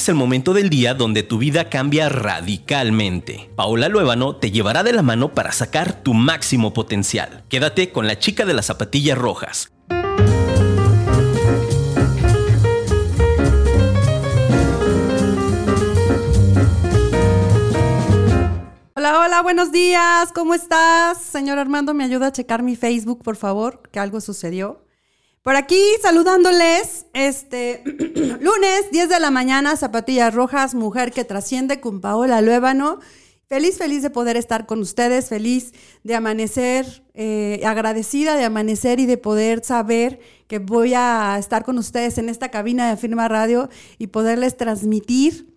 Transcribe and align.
es 0.00 0.08
el 0.08 0.14
momento 0.14 0.54
del 0.54 0.70
día 0.70 0.94
donde 0.94 1.22
tu 1.22 1.36
vida 1.36 1.68
cambia 1.68 2.08
radicalmente. 2.08 3.50
Paola 3.54 3.90
Luébano 3.90 4.34
te 4.34 4.50
llevará 4.50 4.82
de 4.82 4.94
la 4.94 5.02
mano 5.02 5.34
para 5.34 5.52
sacar 5.52 5.92
tu 6.02 6.14
máximo 6.14 6.72
potencial. 6.72 7.44
Quédate 7.50 7.92
con 7.92 8.06
la 8.06 8.18
chica 8.18 8.46
de 8.46 8.54
las 8.54 8.64
zapatillas 8.64 9.18
rojas. 9.18 9.70
Hola, 18.96 19.20
hola, 19.20 19.42
buenos 19.42 19.70
días. 19.70 20.32
¿Cómo 20.34 20.54
estás? 20.54 21.18
Señor 21.18 21.58
Armando, 21.58 21.92
¿me 21.92 22.04
ayuda 22.04 22.28
a 22.28 22.32
checar 22.32 22.62
mi 22.62 22.74
Facebook, 22.74 23.22
por 23.22 23.36
favor? 23.36 23.82
Que 23.92 23.98
algo 23.98 24.22
sucedió. 24.22 24.82
Por 25.42 25.56
aquí 25.56 25.82
saludándoles, 26.02 27.06
este 27.14 27.82
lunes 28.40 28.90
10 28.92 29.08
de 29.08 29.20
la 29.20 29.30
mañana, 29.30 29.74
Zapatillas 29.74 30.34
Rojas, 30.34 30.74
mujer 30.74 31.12
que 31.12 31.24
trasciende 31.24 31.80
con 31.80 32.02
Paola 32.02 32.42
Luébano. 32.42 32.98
Feliz, 33.46 33.78
feliz 33.78 34.02
de 34.02 34.10
poder 34.10 34.36
estar 34.36 34.66
con 34.66 34.80
ustedes, 34.80 35.30
feliz 35.30 35.72
de 36.04 36.14
amanecer, 36.14 37.02
eh, 37.14 37.62
agradecida 37.64 38.36
de 38.36 38.44
amanecer 38.44 39.00
y 39.00 39.06
de 39.06 39.16
poder 39.16 39.64
saber 39.64 40.20
que 40.46 40.58
voy 40.58 40.92
a 40.94 41.36
estar 41.38 41.64
con 41.64 41.78
ustedes 41.78 42.18
en 42.18 42.28
esta 42.28 42.50
cabina 42.50 42.90
de 42.90 42.98
Firma 42.98 43.26
Radio 43.26 43.70
y 43.96 44.08
poderles 44.08 44.58
transmitir 44.58 45.49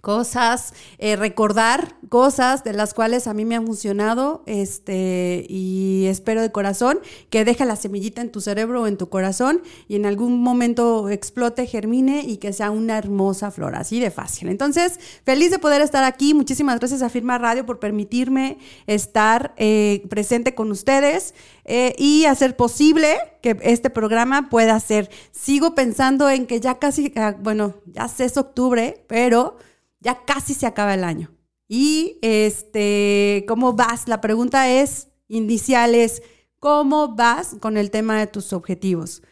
cosas, 0.00 0.74
eh, 0.98 1.16
recordar 1.16 1.96
cosas 2.08 2.64
de 2.64 2.72
las 2.72 2.94
cuales 2.94 3.26
a 3.26 3.34
mí 3.34 3.44
me 3.44 3.56
han 3.56 3.66
funcionado, 3.66 4.42
este, 4.46 5.44
y 5.48 6.06
espero 6.06 6.40
de 6.40 6.52
corazón 6.52 7.00
que 7.30 7.44
deje 7.44 7.64
la 7.64 7.76
semillita 7.76 8.20
en 8.20 8.30
tu 8.30 8.40
cerebro 8.40 8.82
o 8.82 8.86
en 8.86 8.96
tu 8.96 9.08
corazón 9.08 9.62
y 9.88 9.96
en 9.96 10.06
algún 10.06 10.42
momento 10.42 11.08
explote, 11.08 11.66
germine 11.66 12.22
y 12.22 12.36
que 12.36 12.52
sea 12.52 12.70
una 12.70 12.98
hermosa 12.98 13.50
flor, 13.50 13.74
así 13.74 14.00
de 14.00 14.10
fácil. 14.10 14.48
Entonces, 14.48 14.98
feliz 15.24 15.50
de 15.50 15.58
poder 15.58 15.82
estar 15.82 16.04
aquí. 16.04 16.34
Muchísimas 16.34 16.78
gracias 16.78 17.02
a 17.02 17.08
Firma 17.08 17.38
Radio 17.38 17.66
por 17.66 17.78
permitirme 17.78 18.58
estar 18.86 19.54
eh, 19.56 20.04
presente 20.08 20.54
con 20.54 20.70
ustedes 20.70 21.34
eh, 21.64 21.94
y 21.98 22.24
hacer 22.24 22.56
posible 22.56 23.16
que 23.42 23.58
este 23.62 23.90
programa 23.90 24.48
pueda 24.48 24.78
ser. 24.80 25.10
Sigo 25.32 25.74
pensando 25.74 26.30
en 26.30 26.46
que 26.46 26.60
ya 26.60 26.78
casi, 26.78 27.12
ah, 27.16 27.36
bueno, 27.38 27.74
ya 27.86 28.10
es 28.18 28.36
octubre, 28.36 29.04
pero 29.06 29.56
ya 30.00 30.24
casi 30.24 30.54
se 30.54 30.66
acaba 30.66 30.94
el 30.94 31.04
año. 31.04 31.32
Y 31.68 32.18
este, 32.22 33.44
¿cómo 33.46 33.74
vas? 33.74 34.08
La 34.08 34.20
pregunta 34.20 34.70
es 34.70 35.08
inicial 35.28 35.94
es, 35.94 36.22
¿cómo 36.58 37.14
vas 37.14 37.56
con 37.60 37.76
el 37.76 37.90
tema 37.90 38.18
de 38.18 38.26
tus 38.26 38.52
objetivos? 38.52 39.22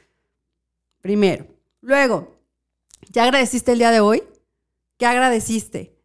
Primero. 1.01 1.47
Luego, 1.81 2.37
¿ya 3.11 3.25
agradeciste 3.25 3.73
el 3.73 3.79
día 3.79 3.91
de 3.91 4.01
hoy? 4.01 4.23
¿Qué 4.99 5.07
agradeciste? 5.07 5.97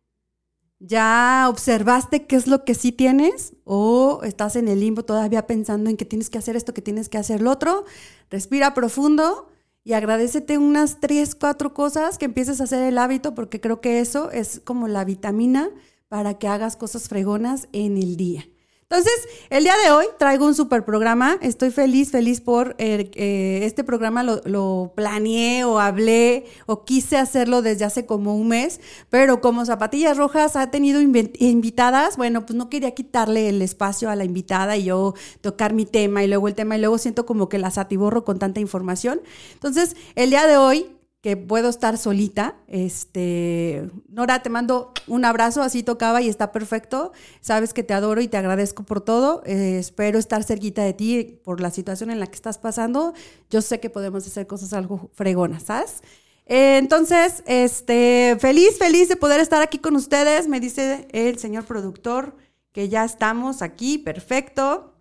¿Ya 0.80 1.46
observaste 1.50 2.26
qué 2.26 2.36
es 2.36 2.48
lo 2.48 2.66
que 2.66 2.74
sí 2.74 2.92
tienes? 2.92 3.54
¿O 3.66 4.22
estás 4.24 4.56
en 4.56 4.68
el 4.68 4.80
limbo 4.80 5.04
todavía 5.04 5.46
pensando 5.46 5.90
en 5.90 5.98
que 5.98 6.06
tienes 6.06 6.30
que 6.30 6.40
hacer 6.40 6.56
esto, 6.56 6.74
que 6.74 6.82
tienes 6.82 7.08
que 7.08 7.18
hacer 7.18 7.42
lo 7.42 7.52
otro? 7.52 7.86
Respira 8.30 8.74
profundo 8.74 9.51
y 9.84 9.94
agradecete 9.94 10.58
unas 10.58 11.00
tres, 11.00 11.36
cuatro 11.36 11.74
cosas 11.74 12.18
que 12.18 12.26
empieces 12.26 12.62
a 12.62 12.66
hacer 12.66 12.84
el 12.84 12.98
hábito, 12.98 13.34
porque 13.34 13.60
creo 13.60 13.82
que 13.82 14.00
eso 14.00 14.32
es 14.32 14.62
como 14.64 14.88
la 14.88 15.06
vitamina 15.06 15.70
para 16.08 16.36
que 16.36 16.48
hagas 16.48 16.76
cosas 16.76 17.08
fregonas 17.08 17.68
en 17.72 17.98
el 17.98 18.18
día. 18.18 18.46
Entonces, 18.92 19.26
el 19.50 19.64
día 19.64 19.76
de 19.86 19.90
hoy 19.92 20.06
traigo 20.20 20.46
un 20.46 20.54
super 20.54 20.84
programa. 20.84 21.38
Estoy 21.42 21.72
feliz, 21.72 22.12
feliz 22.12 22.42
por 22.42 22.76
eh, 22.78 23.10
eh, 23.16 23.62
este 23.64 23.86
programa. 23.86 24.22
Lo, 24.22 24.42
lo, 24.44 24.92
planeé 24.96 25.64
o 25.64 25.80
hablé 25.80 26.46
o 26.66 26.84
quise 26.84 27.16
hacerlo 27.16 27.62
desde 27.62 27.86
hace 27.86 28.06
como 28.06 28.36
un 28.36 28.50
mes, 28.50 28.82
pero 29.10 29.40
como 29.40 29.64
Zapatillas 29.64 30.18
Rojas 30.18 30.58
ha 30.58 30.72
tenido 30.72 31.00
invitadas, 31.00 32.18
bueno, 32.18 32.46
pues 32.46 32.58
no 32.58 32.70
quería 32.70 32.92
quitarle 32.92 33.48
el 33.48 33.62
espacio 33.62 34.10
a 34.10 34.18
la 34.18 34.26
invitada 34.26 34.76
y 34.76 34.84
yo 34.84 35.14
tocar 35.40 35.72
mi 35.72 35.86
tema 35.86 36.26
y 36.26 36.28
luego 36.28 36.50
el 36.50 36.54
tema 36.56 36.76
y 36.76 36.82
luego 36.82 36.98
siento 36.98 37.26
como 37.26 37.48
que 37.48 37.60
la 37.60 37.72
satiborro 37.72 38.26
con 38.26 38.40
tanta 38.40 38.60
información. 38.60 39.22
Entonces, 39.54 39.96
el 40.16 40.32
día 40.32 40.46
de 40.48 40.58
hoy 40.58 40.88
que 41.22 41.38
puedo 41.38 41.70
estar 41.70 41.98
solita. 41.98 42.56
Este, 42.68 43.90
Nora, 44.10 44.42
te 44.42 44.50
mando 44.50 44.92
un 45.08 45.24
abrazo, 45.24 45.62
así 45.62 45.84
tocaba 45.84 46.22
y 46.22 46.28
está 46.28 46.52
perfecto. 46.52 47.12
Sabes 47.42 47.74
que 47.74 47.84
te 47.84 47.94
adoro 47.94 48.22
y 48.22 48.28
te 48.28 48.38
agradezco 48.38 48.84
por 48.84 49.02
todo. 49.02 49.44
Eh, 49.46 49.78
espero 49.80 50.18
estar 50.18 50.44
cerquita 50.44 50.84
de 50.84 50.94
ti 50.94 51.40
por 51.44 51.62
la 51.62 51.70
situación 51.70 52.10
en 52.10 52.20
la 52.20 52.26
que 52.26 52.36
estás 52.36 52.58
pasando. 52.58 53.14
Yo 53.52 53.62
sé 53.62 53.80
que 53.80 53.92
podemos 53.92 54.26
hacer 54.26 54.48
cosas 54.48 54.74
algo 54.74 55.12
fregonas, 55.14 55.64
¿sabes? 55.64 56.02
Eh, 56.48 56.78
entonces, 56.78 57.44
este, 57.46 58.36
feliz, 58.40 58.80
feliz 58.80 59.08
de 59.08 59.16
poder 59.16 59.40
estar 59.40 59.62
aquí 59.62 59.78
con 59.78 59.96
ustedes. 59.96 60.48
Me 60.48 60.60
dice 60.60 61.08
el 61.12 61.38
señor 61.38 61.66
productor 61.66 62.36
que 62.72 62.90
ya 62.90 63.06
estamos 63.06 63.62
aquí, 63.62 64.00
perfecto. 64.00 64.96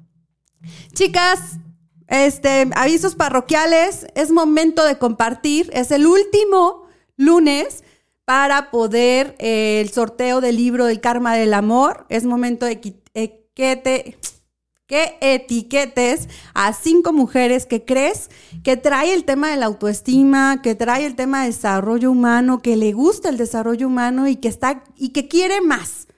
Chicas, 0.92 1.58
este, 2.10 2.68
avisos 2.74 3.14
parroquiales, 3.14 4.06
es 4.14 4.30
momento 4.30 4.84
de 4.84 4.98
compartir, 4.98 5.70
es 5.72 5.92
el 5.92 6.06
último 6.06 6.86
lunes 7.16 7.84
para 8.24 8.70
poder 8.70 9.36
eh, 9.38 9.80
el 9.80 9.90
sorteo 9.90 10.40
del 10.40 10.56
libro 10.56 10.86
del 10.86 11.00
karma 11.00 11.34
del 11.36 11.54
amor, 11.54 12.06
es 12.08 12.24
momento 12.24 12.66
de 12.66 12.80
que, 12.80 13.76
te, 13.76 14.18
que 14.86 15.16
etiquetes 15.20 16.28
a 16.52 16.72
cinco 16.72 17.12
mujeres 17.12 17.64
que 17.64 17.84
crees 17.84 18.28
que 18.64 18.76
trae 18.76 19.14
el 19.14 19.24
tema 19.24 19.50
de 19.50 19.56
la 19.56 19.66
autoestima, 19.66 20.62
que 20.62 20.74
trae 20.74 21.06
el 21.06 21.14
tema 21.14 21.42
de 21.42 21.48
desarrollo 21.48 22.10
humano, 22.10 22.60
que 22.60 22.76
le 22.76 22.92
gusta 22.92 23.28
el 23.28 23.36
desarrollo 23.36 23.86
humano 23.86 24.26
y 24.26 24.36
que 24.36 24.48
está 24.48 24.82
y 24.96 25.10
que 25.10 25.28
quiere 25.28 25.60
más 25.60 26.08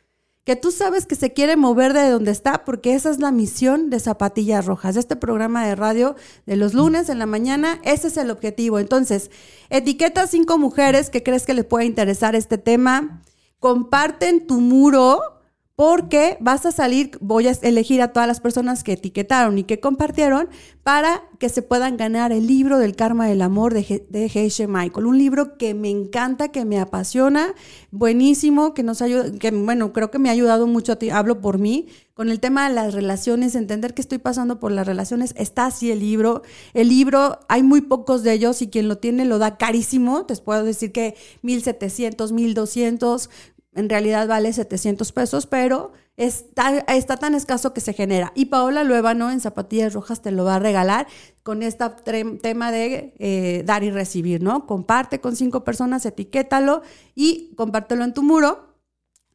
que 0.44 0.56
tú 0.56 0.72
sabes 0.72 1.06
que 1.06 1.14
se 1.14 1.32
quiere 1.32 1.56
mover 1.56 1.92
de 1.92 2.10
donde 2.10 2.32
está, 2.32 2.64
porque 2.64 2.94
esa 2.94 3.10
es 3.10 3.20
la 3.20 3.30
misión 3.30 3.90
de 3.90 4.00
Zapatillas 4.00 4.66
Rojas, 4.66 4.96
este 4.96 5.14
programa 5.14 5.64
de 5.64 5.76
radio 5.76 6.16
de 6.46 6.56
los 6.56 6.74
lunes 6.74 7.08
en 7.08 7.20
la 7.20 7.26
mañana, 7.26 7.78
ese 7.84 8.08
es 8.08 8.16
el 8.16 8.30
objetivo. 8.30 8.80
Entonces, 8.80 9.30
etiqueta 9.70 10.26
cinco 10.26 10.58
mujeres 10.58 11.10
que 11.10 11.22
crees 11.22 11.46
que 11.46 11.54
les 11.54 11.64
pueda 11.64 11.84
interesar 11.84 12.34
este 12.34 12.58
tema, 12.58 13.22
comparten 13.60 14.46
tu 14.46 14.60
muro 14.60 15.41
porque 15.76 16.36
vas 16.40 16.66
a 16.66 16.72
salir, 16.72 17.12
voy 17.20 17.48
a 17.48 17.52
elegir 17.62 18.02
a 18.02 18.12
todas 18.12 18.26
las 18.26 18.40
personas 18.40 18.84
que 18.84 18.92
etiquetaron 18.92 19.58
y 19.58 19.64
que 19.64 19.80
compartieron 19.80 20.48
para 20.82 21.22
que 21.38 21.48
se 21.48 21.62
puedan 21.62 21.96
ganar 21.96 22.30
el 22.32 22.46
libro 22.46 22.78
del 22.78 22.94
karma 22.94 23.26
del 23.26 23.40
amor 23.40 23.72
de, 23.72 24.06
de 24.08 24.66
Michael. 24.68 25.06
Un 25.06 25.18
libro 25.18 25.56
que 25.56 25.74
me 25.74 25.88
encanta, 25.88 26.48
que 26.48 26.64
me 26.64 26.78
apasiona, 26.78 27.54
buenísimo, 27.90 28.74
que 28.74 28.82
nos 28.82 29.00
ayuda, 29.00 29.32
que 29.38 29.50
bueno, 29.50 29.92
creo 29.92 30.10
que 30.10 30.18
me 30.18 30.28
ha 30.28 30.32
ayudado 30.32 30.66
mucho 30.66 30.92
a 30.92 30.96
ti, 30.96 31.10
hablo 31.10 31.40
por 31.40 31.58
mí, 31.58 31.88
con 32.14 32.28
el 32.28 32.40
tema 32.40 32.68
de 32.68 32.74
las 32.74 32.92
relaciones, 32.92 33.54
entender 33.54 33.94
que 33.94 34.02
estoy 34.02 34.18
pasando 34.18 34.60
por 34.60 34.70
las 34.70 34.86
relaciones, 34.86 35.34
está 35.38 35.66
así 35.66 35.90
el 35.90 36.00
libro. 36.00 36.42
El 36.74 36.90
libro, 36.90 37.40
hay 37.48 37.62
muy 37.62 37.80
pocos 37.80 38.22
de 38.22 38.34
ellos 38.34 38.60
y 38.60 38.68
quien 38.68 38.86
lo 38.86 38.98
tiene 38.98 39.24
lo 39.24 39.38
da 39.38 39.56
carísimo. 39.56 40.26
Te 40.26 40.36
puedo 40.36 40.62
decir 40.62 40.92
que 40.92 41.16
1700, 41.40 42.32
1200, 42.32 43.30
en 43.74 43.88
realidad 43.88 44.28
vale 44.28 44.52
700 44.52 45.12
pesos, 45.12 45.46
pero 45.46 45.92
está, 46.16 46.78
está 46.88 47.16
tan 47.16 47.34
escaso 47.34 47.72
que 47.72 47.80
se 47.80 47.94
genera. 47.94 48.32
Y 48.34 48.46
Paola 48.46 48.84
Luevano 48.84 49.30
en 49.30 49.40
Zapatillas 49.40 49.94
Rojas 49.94 50.20
te 50.20 50.30
lo 50.30 50.44
va 50.44 50.56
a 50.56 50.58
regalar 50.58 51.06
con 51.42 51.62
este 51.62 51.84
tema 52.42 52.70
de 52.70 53.14
eh, 53.18 53.62
dar 53.64 53.82
y 53.82 53.90
recibir, 53.90 54.42
¿no? 54.42 54.66
Comparte 54.66 55.20
con 55.20 55.36
cinco 55.36 55.64
personas, 55.64 56.04
etiquétalo 56.04 56.82
y 57.14 57.54
compártelo 57.56 58.04
en 58.04 58.12
tu 58.12 58.22
muro. 58.22 58.68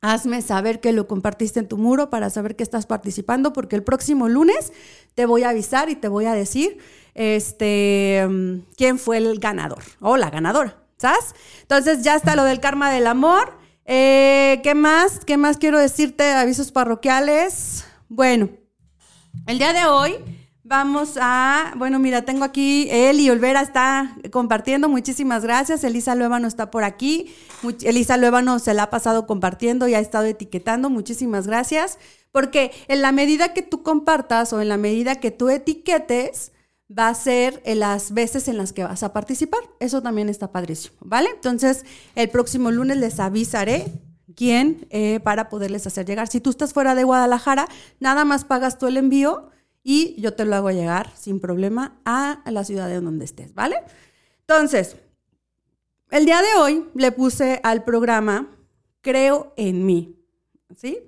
Hazme 0.01 0.43
saber 0.43 0.79
que 0.79 0.93
lo 0.93 1.07
compartiste 1.07 1.59
en 1.59 1.67
tu 1.67 1.77
muro 1.77 2.11
para 2.11 2.29
saber 2.29 2.55
que 2.55 2.61
estás 2.61 2.85
participando, 2.85 3.51
porque 3.51 3.75
el 3.75 3.83
próximo 3.83 4.29
lunes 4.29 4.72
te 5.16 5.25
voy 5.25 5.41
a 5.41 5.49
avisar 5.49 5.90
y 5.90 5.95
te 5.95 6.07
voy 6.07 6.25
a 6.25 6.33
decir 6.33 6.78
este, 7.16 8.28
quién 8.78 8.99
fue 8.99 9.17
el 9.17 9.40
ganador 9.40 9.83
o 9.99 10.16
la 10.16 10.29
ganadora, 10.29 10.78
¿sabes? 10.97 11.33
Entonces 11.63 12.03
ya 12.03 12.16
está 12.16 12.35
lo 12.35 12.43
del 12.43 12.59
karma 12.59 12.91
del 12.91 13.07
amor. 13.07 13.57
Eh, 13.89 14.59
¿Qué 14.63 14.75
más? 14.75 15.23
¿Qué 15.23 15.37
más 15.37 15.57
quiero 15.57 15.79
decirte? 15.79 16.29
Avisos 16.34 16.73
parroquiales. 16.73 17.85
Bueno, 18.09 18.49
el 19.47 19.59
día 19.59 19.72
de 19.72 19.85
hoy 19.85 20.16
vamos 20.66 21.17
a, 21.22 21.73
bueno, 21.78 21.97
mira, 21.97 22.23
tengo 22.23 22.43
aquí, 22.43 22.89
Eli 22.91 23.29
Olvera 23.29 23.61
está 23.61 24.17
compartiendo, 24.29 24.89
muchísimas 24.89 25.43
gracias. 25.43 25.85
Elisa 25.85 26.16
Luevano 26.16 26.49
está 26.49 26.69
por 26.69 26.84
aquí. 26.84 27.34
Elisa 27.81 28.17
Luevano 28.17 28.59
se 28.59 28.73
la 28.73 28.84
ha 28.84 28.89
pasado 28.89 29.25
compartiendo 29.25 29.87
y 29.87 29.93
ha 29.93 29.99
estado 29.99 30.25
etiquetando, 30.25 30.90
muchísimas 30.90 31.47
gracias. 31.47 31.97
Porque 32.33 32.73
en 32.90 33.01
la 33.01 33.13
medida 33.13 33.53
que 33.53 33.61
tú 33.61 33.83
compartas 33.83 34.51
o 34.51 34.59
en 34.59 34.67
la 34.67 34.75
medida 34.75 35.16
que 35.16 35.31
tú 35.31 35.47
etiquetes, 35.47 36.51
va 36.89 37.09
a 37.09 37.13
ser 37.13 37.61
en 37.66 37.79
las 37.79 38.13
veces 38.13 38.47
en 38.47 38.57
las 38.57 38.73
que 38.73 38.84
vas 38.84 39.03
a 39.03 39.13
participar. 39.13 39.59
Eso 39.79 40.01
también 40.01 40.29
está 40.29 40.51
padrísimo, 40.51 40.97
¿vale? 41.01 41.29
Entonces, 41.34 41.85
el 42.16 42.29
próximo 42.29 42.72
lunes 42.72 42.97
les 42.97 43.19
avisaré 43.19 43.91
quién 44.35 44.87
eh, 44.89 45.19
para 45.22 45.49
poderles 45.49 45.87
hacer 45.87 46.05
llegar. 46.05 46.28
Si 46.28 46.39
tú 46.39 46.49
estás 46.49 46.73
fuera 46.73 46.95
de 46.95 47.03
Guadalajara, 47.03 47.67
nada 47.99 48.25
más 48.25 48.45
pagas 48.45 48.78
tú 48.78 48.87
el 48.87 48.97
envío 48.97 49.49
y 49.84 50.19
yo 50.22 50.34
te 50.34 50.45
lo 50.45 50.55
hago 50.55 50.72
llegar 50.72 51.11
sin 51.16 51.39
problema 51.39 51.99
a 52.05 52.41
la 52.45 52.63
ciudad 52.63 52.87
de 52.87 53.01
donde 53.01 53.25
estés, 53.25 53.53
¿vale? 53.53 53.78
Entonces, 54.41 54.97
el 56.09 56.25
día 56.25 56.41
de 56.41 56.59
hoy 56.59 56.85
le 56.93 57.11
puse 57.11 57.59
al 57.63 57.83
programa 57.83 58.53
Creo 59.01 59.53
en 59.55 59.85
mí. 59.85 60.16
¿Sí? 60.75 60.99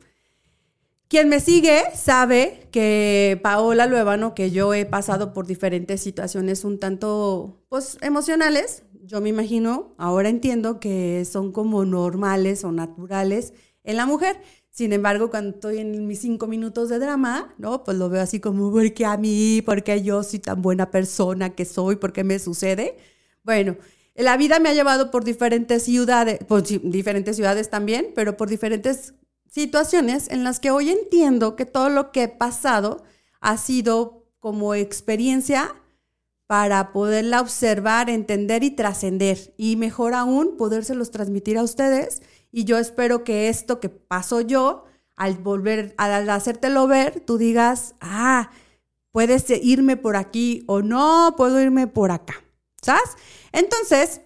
Quien 1.09 1.27
me 1.27 1.39
sigue 1.39 1.81
sabe 1.95 2.67
que 2.69 3.39
Paola 3.41 3.87
Luevano, 3.87 4.35
que 4.35 4.51
yo 4.51 4.75
he 4.75 4.85
pasado 4.85 5.33
por 5.33 5.47
diferentes 5.47 6.01
situaciones 6.01 6.63
un 6.63 6.79
tanto, 6.79 7.63
pues, 7.67 7.97
emocionales. 8.01 8.83
Yo 9.05 9.19
me 9.19 9.29
imagino, 9.29 9.95
ahora 9.97 10.29
entiendo 10.29 10.79
que 10.79 11.25
son 11.25 11.51
como 11.51 11.83
normales 11.83 12.63
o 12.63 12.71
naturales 12.71 13.53
en 13.83 13.97
la 13.97 14.05
mujer. 14.05 14.39
Sin 14.69 14.93
embargo, 14.93 15.31
cuando 15.31 15.55
estoy 15.55 15.79
en 15.79 16.05
mis 16.05 16.19
cinco 16.19 16.45
minutos 16.45 16.89
de 16.89 16.99
drama, 16.99 17.55
¿no? 17.57 17.83
Pues 17.83 17.97
lo 17.97 18.07
veo 18.09 18.21
así 18.21 18.39
como, 18.39 18.71
¿por 18.71 18.93
qué 18.93 19.07
a 19.07 19.17
mí? 19.17 19.63
¿Por 19.65 19.81
qué 19.83 20.03
yo 20.03 20.21
soy 20.21 20.37
tan 20.37 20.61
buena 20.61 20.91
persona 20.91 21.55
que 21.55 21.65
soy? 21.65 21.95
¿Por 21.95 22.13
qué 22.13 22.23
me 22.23 22.37
sucede? 22.37 22.97
Bueno, 23.43 23.77
la 24.13 24.37
vida 24.37 24.59
me 24.59 24.69
ha 24.69 24.73
llevado 24.75 25.09
por 25.09 25.23
diferentes 25.23 25.81
ciudades, 25.81 26.37
por 26.43 26.61
diferentes 26.61 27.35
ciudades 27.35 27.71
también, 27.71 28.11
pero 28.13 28.37
por 28.37 28.47
diferentes 28.47 29.15
situaciones 29.49 30.29
en 30.29 30.43
las 30.43 30.59
que 30.59 30.71
hoy 30.71 30.89
entiendo 30.89 31.55
que 31.55 31.65
todo 31.65 31.89
lo 31.89 32.11
que 32.11 32.23
he 32.23 32.27
pasado 32.27 33.03
ha 33.41 33.57
sido 33.57 34.25
como 34.39 34.73
experiencia 34.75 35.75
para 36.47 36.91
poderla 36.93 37.41
observar, 37.41 38.09
entender 38.09 38.63
y 38.63 38.71
trascender. 38.71 39.53
Y 39.57 39.75
mejor 39.75 40.15
aún, 40.15 40.57
podérselos 40.57 41.11
transmitir 41.11 41.57
a 41.57 41.63
ustedes. 41.63 42.21
Y 42.51 42.63
yo 42.63 42.79
espero 42.79 43.23
que 43.23 43.49
esto 43.49 43.79
que 43.79 43.89
pasó 43.89 44.41
yo, 44.41 44.85
al 45.15 45.35
volver, 45.37 45.93
al 45.97 46.27
hacértelo 46.29 46.87
ver, 46.87 47.19
tú 47.19 47.37
digas, 47.37 47.93
ah, 48.01 48.49
puedes 49.11 49.45
irme 49.61 49.97
por 49.97 50.15
aquí 50.15 50.63
o 50.65 50.81
no, 50.81 51.35
puedo 51.37 51.61
irme 51.61 51.85
por 51.85 52.09
acá. 52.09 52.41
¿Sabes? 52.81 53.15
Entonces, 53.51 54.21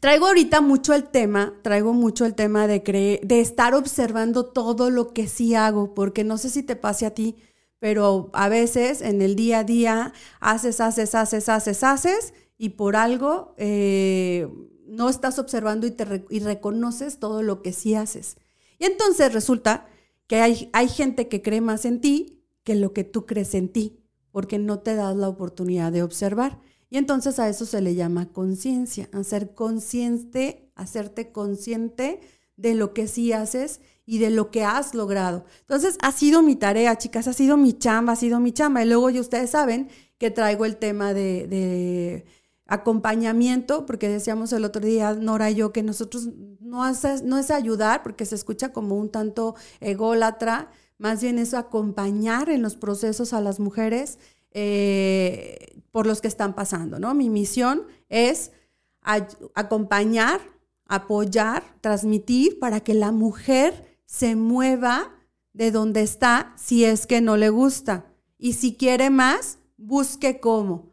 Traigo 0.00 0.26
ahorita 0.26 0.60
mucho 0.60 0.94
el 0.94 1.04
tema, 1.04 1.54
traigo 1.62 1.92
mucho 1.92 2.24
el 2.24 2.34
tema 2.34 2.66
de, 2.66 3.20
de 3.22 3.40
estar 3.40 3.74
observando 3.74 4.46
todo 4.46 4.90
lo 4.90 5.12
que 5.12 5.28
sí 5.28 5.54
hago, 5.54 5.94
porque 5.94 6.24
no 6.24 6.38
sé 6.38 6.48
si 6.48 6.62
te 6.62 6.76
pase 6.76 7.06
a 7.06 7.14
ti, 7.14 7.36
pero 7.78 8.30
a 8.32 8.48
veces 8.48 9.02
en 9.02 9.20
el 9.20 9.36
día 9.36 9.60
a 9.60 9.64
día 9.64 10.12
haces, 10.40 10.80
haces, 10.80 11.14
haces, 11.14 11.48
haces, 11.48 11.82
haces, 11.82 12.34
y 12.58 12.70
por 12.70 12.96
algo 12.96 13.54
eh, 13.58 14.48
no 14.86 15.08
estás 15.08 15.38
observando 15.38 15.86
y, 15.86 15.90
te 15.90 16.24
y 16.30 16.40
reconoces 16.40 17.18
todo 17.18 17.42
lo 17.42 17.62
que 17.62 17.72
sí 17.72 17.94
haces. 17.94 18.36
Y 18.78 18.86
entonces 18.86 19.32
resulta 19.32 19.86
que 20.26 20.40
hay, 20.40 20.70
hay 20.72 20.88
gente 20.88 21.28
que 21.28 21.42
cree 21.42 21.60
más 21.60 21.84
en 21.84 22.00
ti 22.00 22.42
que 22.64 22.74
lo 22.74 22.92
que 22.92 23.04
tú 23.04 23.26
crees 23.26 23.54
en 23.54 23.68
ti, 23.68 24.00
porque 24.32 24.58
no 24.58 24.80
te 24.80 24.94
das 24.94 25.14
la 25.16 25.28
oportunidad 25.28 25.92
de 25.92 26.02
observar. 26.02 26.60
Y 26.88 26.98
entonces 26.98 27.38
a 27.38 27.48
eso 27.48 27.66
se 27.66 27.80
le 27.80 27.94
llama 27.94 28.26
conciencia, 28.32 29.08
hacer 29.12 29.54
consciente, 29.54 30.70
hacerte 30.76 31.32
consciente 31.32 32.20
de 32.56 32.74
lo 32.74 32.94
que 32.94 33.08
sí 33.08 33.32
haces 33.32 33.80
y 34.06 34.18
de 34.18 34.30
lo 34.30 34.50
que 34.50 34.64
has 34.64 34.94
logrado. 34.94 35.44
Entonces 35.60 35.98
ha 36.00 36.12
sido 36.12 36.42
mi 36.42 36.56
tarea, 36.56 36.96
chicas, 36.96 37.26
ha 37.26 37.32
sido 37.32 37.56
mi 37.56 37.72
chamba, 37.72 38.12
ha 38.12 38.16
sido 38.16 38.38
mi 38.40 38.52
chamba. 38.52 38.82
Y 38.82 38.86
luego 38.86 39.10
ya 39.10 39.20
ustedes 39.20 39.50
saben 39.50 39.88
que 40.18 40.30
traigo 40.30 40.64
el 40.64 40.76
tema 40.76 41.12
de, 41.12 42.24
acompañamiento, 42.68 43.86
porque 43.86 44.08
decíamos 44.08 44.52
el 44.52 44.64
otro 44.64 44.84
día, 44.84 45.14
Nora 45.14 45.50
y 45.50 45.54
yo, 45.54 45.72
que 45.72 45.84
nosotros 45.84 46.28
no, 46.60 46.82
no 47.24 47.38
es 47.38 47.50
ayudar, 47.52 48.02
porque 48.02 48.26
se 48.26 48.34
escucha 48.34 48.72
como 48.72 48.96
un 48.96 49.08
tanto 49.08 49.54
ególatra, 49.80 50.70
más 50.98 51.20
bien 51.22 51.38
es 51.38 51.54
acompañar 51.54 52.48
en 52.48 52.62
los 52.62 52.74
procesos 52.74 53.32
a 53.32 53.40
las 53.40 53.60
mujeres 53.60 54.18
eh, 54.52 55.80
por 55.90 56.06
los 56.06 56.20
que 56.20 56.28
están 56.28 56.54
pasando, 56.54 56.98
¿no? 56.98 57.14
Mi 57.14 57.30
misión 57.30 57.84
es 58.08 58.52
acompañar, 59.54 60.40
apoyar, 60.86 61.62
transmitir 61.80 62.58
para 62.58 62.80
que 62.80 62.94
la 62.94 63.12
mujer 63.12 63.98
se 64.04 64.36
mueva 64.36 65.12
de 65.52 65.70
donde 65.70 66.02
está 66.02 66.52
si 66.56 66.84
es 66.84 67.06
que 67.06 67.20
no 67.20 67.36
le 67.36 67.48
gusta. 67.48 68.06
Y 68.38 68.54
si 68.54 68.74
quiere 68.74 69.10
más, 69.10 69.58
busque 69.76 70.40
cómo. 70.40 70.92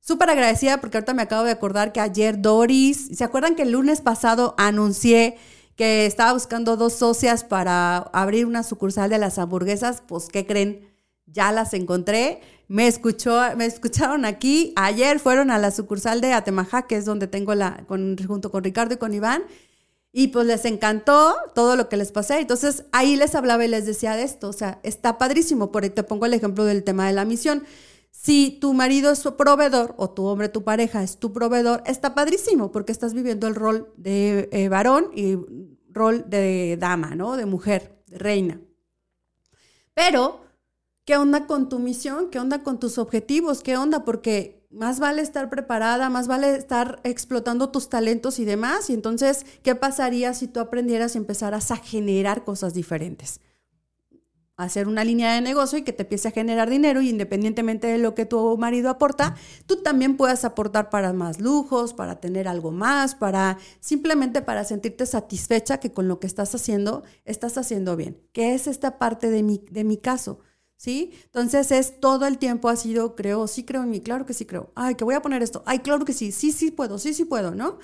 Súper 0.00 0.30
agradecida 0.30 0.80
porque 0.80 0.98
ahorita 0.98 1.14
me 1.14 1.22
acabo 1.22 1.44
de 1.44 1.50
acordar 1.50 1.92
que 1.92 2.00
ayer 2.00 2.40
Doris, 2.40 3.08
¿se 3.14 3.24
acuerdan 3.24 3.56
que 3.56 3.62
el 3.62 3.72
lunes 3.72 4.02
pasado 4.02 4.54
anuncié 4.58 5.36
que 5.76 6.06
estaba 6.06 6.32
buscando 6.32 6.76
dos 6.76 6.92
socias 6.92 7.42
para 7.42 7.96
abrir 7.96 8.46
una 8.46 8.62
sucursal 8.62 9.10
de 9.10 9.18
las 9.18 9.38
hamburguesas? 9.38 10.02
Pues, 10.06 10.28
¿qué 10.28 10.46
creen? 10.46 10.88
Ya 11.26 11.52
las 11.52 11.72
encontré 11.72 12.42
me, 12.68 12.86
escuchó, 12.86 13.40
me 13.56 13.66
escucharon 13.66 14.24
aquí. 14.24 14.72
Ayer 14.76 15.18
fueron 15.18 15.50
a 15.50 15.58
la 15.58 15.70
sucursal 15.70 16.20
de 16.20 16.32
Atemaja, 16.32 16.86
que 16.86 16.96
es 16.96 17.04
donde 17.04 17.26
tengo 17.26 17.54
la, 17.54 17.84
junto 17.88 18.50
con 18.50 18.64
Ricardo 18.64 18.94
y 18.94 18.98
con 18.98 19.14
Iván. 19.14 19.44
Y 20.12 20.28
pues 20.28 20.46
les 20.46 20.64
encantó 20.64 21.34
todo 21.54 21.76
lo 21.76 21.88
que 21.88 21.96
les 21.96 22.12
pasé. 22.12 22.38
Entonces 22.38 22.84
ahí 22.92 23.16
les 23.16 23.34
hablaba 23.34 23.64
y 23.64 23.68
les 23.68 23.84
decía 23.84 24.14
de 24.14 24.22
esto. 24.22 24.48
O 24.48 24.52
sea, 24.52 24.80
está 24.82 25.18
padrísimo. 25.18 25.72
Por 25.72 25.82
ahí 25.82 25.90
te 25.90 26.04
pongo 26.04 26.26
el 26.26 26.34
ejemplo 26.34 26.64
del 26.64 26.84
tema 26.84 27.06
de 27.06 27.12
la 27.12 27.24
misión. 27.24 27.64
Si 28.10 28.58
tu 28.60 28.74
marido 28.74 29.10
es 29.10 29.18
su 29.18 29.36
proveedor 29.36 29.94
o 29.98 30.08
tu 30.08 30.24
hombre, 30.24 30.48
tu 30.48 30.62
pareja 30.62 31.02
es 31.02 31.18
tu 31.18 31.32
proveedor, 31.32 31.82
está 31.84 32.14
padrísimo 32.14 32.70
porque 32.70 32.92
estás 32.92 33.12
viviendo 33.12 33.48
el 33.48 33.56
rol 33.56 33.92
de 33.96 34.48
eh, 34.52 34.68
varón 34.68 35.10
y 35.14 35.36
rol 35.90 36.24
de 36.30 36.76
dama, 36.78 37.16
¿no? 37.16 37.36
De 37.36 37.44
mujer, 37.44 38.00
de 38.06 38.18
reina. 38.18 38.60
Pero 39.94 40.43
¿Qué 41.04 41.18
onda 41.18 41.46
con 41.46 41.68
tu 41.68 41.78
misión? 41.78 42.30
¿Qué 42.30 42.38
onda 42.38 42.62
con 42.62 42.80
tus 42.80 42.96
objetivos? 42.96 43.62
¿Qué 43.62 43.76
onda? 43.76 44.06
Porque 44.06 44.66
más 44.70 45.00
vale 45.00 45.20
estar 45.20 45.50
preparada, 45.50 46.08
más 46.08 46.26
vale 46.28 46.56
estar 46.56 46.98
explotando 47.04 47.68
tus 47.68 47.90
talentos 47.90 48.38
y 48.38 48.46
demás. 48.46 48.88
Y 48.88 48.94
entonces, 48.94 49.44
¿qué 49.62 49.74
pasaría 49.74 50.32
si 50.32 50.48
tú 50.48 50.60
aprendieras 50.60 51.14
y 51.14 51.18
empezaras 51.18 51.70
a 51.70 51.76
generar 51.76 52.42
cosas 52.42 52.72
diferentes? 52.72 53.42
Hacer 54.56 54.88
una 54.88 55.04
línea 55.04 55.34
de 55.34 55.42
negocio 55.42 55.78
y 55.78 55.82
que 55.82 55.92
te 55.92 56.04
empiece 56.04 56.28
a 56.28 56.30
generar 56.30 56.70
dinero 56.70 57.02
y 57.02 57.10
independientemente 57.10 57.86
de 57.88 57.98
lo 57.98 58.14
que 58.14 58.24
tu 58.24 58.56
marido 58.56 58.88
aporta, 58.88 59.34
tú 59.66 59.82
también 59.82 60.16
puedas 60.16 60.46
aportar 60.46 60.88
para 60.88 61.12
más 61.12 61.38
lujos, 61.38 61.92
para 61.92 62.18
tener 62.18 62.48
algo 62.48 62.70
más, 62.70 63.14
para 63.14 63.58
simplemente 63.80 64.40
para 64.40 64.64
sentirte 64.64 65.04
satisfecha 65.04 65.80
que 65.80 65.92
con 65.92 66.08
lo 66.08 66.18
que 66.18 66.28
estás 66.28 66.54
haciendo, 66.54 67.02
estás 67.26 67.58
haciendo 67.58 67.94
bien. 67.94 68.22
¿Qué 68.32 68.54
es 68.54 68.68
esta 68.68 68.96
parte 68.98 69.28
de 69.28 69.42
mi, 69.42 69.60
de 69.70 69.84
mi 69.84 69.98
caso? 69.98 70.38
¿Sí? 70.84 71.12
Entonces 71.24 71.70
es 71.70 71.98
todo 71.98 72.26
el 72.26 72.36
tiempo 72.36 72.68
ha 72.68 72.76
sido, 72.76 73.16
creo, 73.16 73.46
sí 73.48 73.64
creo 73.64 73.84
en 73.84 73.90
mí, 73.90 74.00
claro 74.00 74.26
que 74.26 74.34
sí 74.34 74.44
creo. 74.44 74.70
Ay, 74.74 74.96
que 74.96 75.04
voy 75.04 75.14
a 75.14 75.22
poner 75.22 75.42
esto. 75.42 75.62
Ay, 75.64 75.78
claro 75.78 76.04
que 76.04 76.12
sí, 76.12 76.30
sí, 76.30 76.52
sí 76.52 76.70
puedo, 76.70 76.98
sí, 76.98 77.14
sí 77.14 77.24
puedo, 77.24 77.54
¿no? 77.54 77.78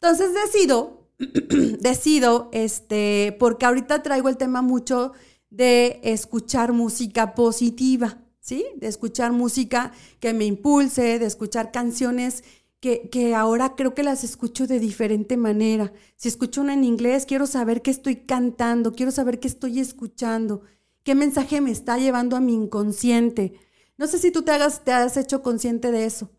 Entonces 0.00 0.30
decido, 0.32 1.06
decido, 1.80 2.48
este, 2.52 3.36
porque 3.38 3.66
ahorita 3.66 4.02
traigo 4.02 4.30
el 4.30 4.38
tema 4.38 4.62
mucho 4.62 5.12
de 5.50 6.00
escuchar 6.02 6.72
música 6.72 7.34
positiva, 7.34 8.22
¿sí? 8.40 8.64
De 8.76 8.86
escuchar 8.86 9.32
música 9.32 9.92
que 10.18 10.32
me 10.32 10.46
impulse, 10.46 11.18
de 11.18 11.26
escuchar 11.26 11.72
canciones 11.72 12.42
que, 12.80 13.10
que, 13.10 13.34
ahora 13.34 13.74
creo 13.76 13.92
que 13.94 14.02
las 14.02 14.24
escucho 14.24 14.66
de 14.66 14.80
diferente 14.80 15.36
manera. 15.36 15.92
Si 16.16 16.28
escucho 16.28 16.62
una 16.62 16.72
en 16.72 16.84
inglés, 16.84 17.26
quiero 17.26 17.46
saber 17.46 17.82
qué 17.82 17.90
estoy 17.90 18.16
cantando, 18.16 18.92
quiero 18.92 19.12
saber 19.12 19.40
qué 19.40 19.48
estoy 19.48 19.78
escuchando. 19.78 20.62
¿Qué 21.06 21.14
mensaje 21.14 21.60
me 21.60 21.70
está 21.70 21.98
llevando 21.98 22.34
a 22.34 22.40
mi 22.40 22.52
inconsciente? 22.52 23.52
No 23.96 24.08
sé 24.08 24.18
si 24.18 24.32
tú 24.32 24.42
te, 24.42 24.50
has 24.50 25.16
hecho 25.16 25.40
consciente 25.40 25.92
de 25.92 26.04
eso. 26.04 26.32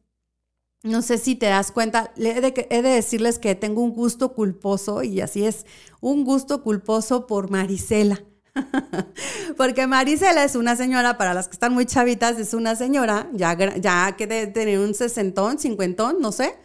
No 0.84 1.02
sé 1.02 1.20
si 1.20 1.36
te 1.36 1.46
das 1.46 1.72
cuenta, 1.72 2.12
he 2.18 2.42
de, 2.42 2.68
he 2.70 2.82
de 2.82 2.90
decirles 2.90 3.40
que 3.40 3.56
tengo 3.56 3.82
un 3.82 3.94
gusto 3.94 4.34
culposo 4.34 5.04
y 5.04 5.22
así 5.22 5.46
es, 5.46 5.66
un 6.02 6.26
gusto 6.26 6.64
culposo 6.64 7.28
por 7.28 7.50
Marisela. 7.50 8.22
Porque 9.56 9.88
Marisela 9.88 10.44
es 10.44 10.58
una 10.58 10.76
señora, 10.76 11.18
para 11.18 11.34
las 11.34 11.48
que 11.48 11.54
están 11.54 11.74
muy 11.74 11.86
chavitas, 11.86 12.38
es 12.38 12.54
una 12.54 12.76
señora, 12.76 13.30
ya, 13.32 13.56
ya 13.78 14.18
que 14.18 14.28
debe 14.28 14.52
tener 14.52 14.80
un 14.80 14.94
sesentón, 14.94 15.60
cincuentón, 15.60 16.18
no 16.20 16.34
sé, 16.34 16.58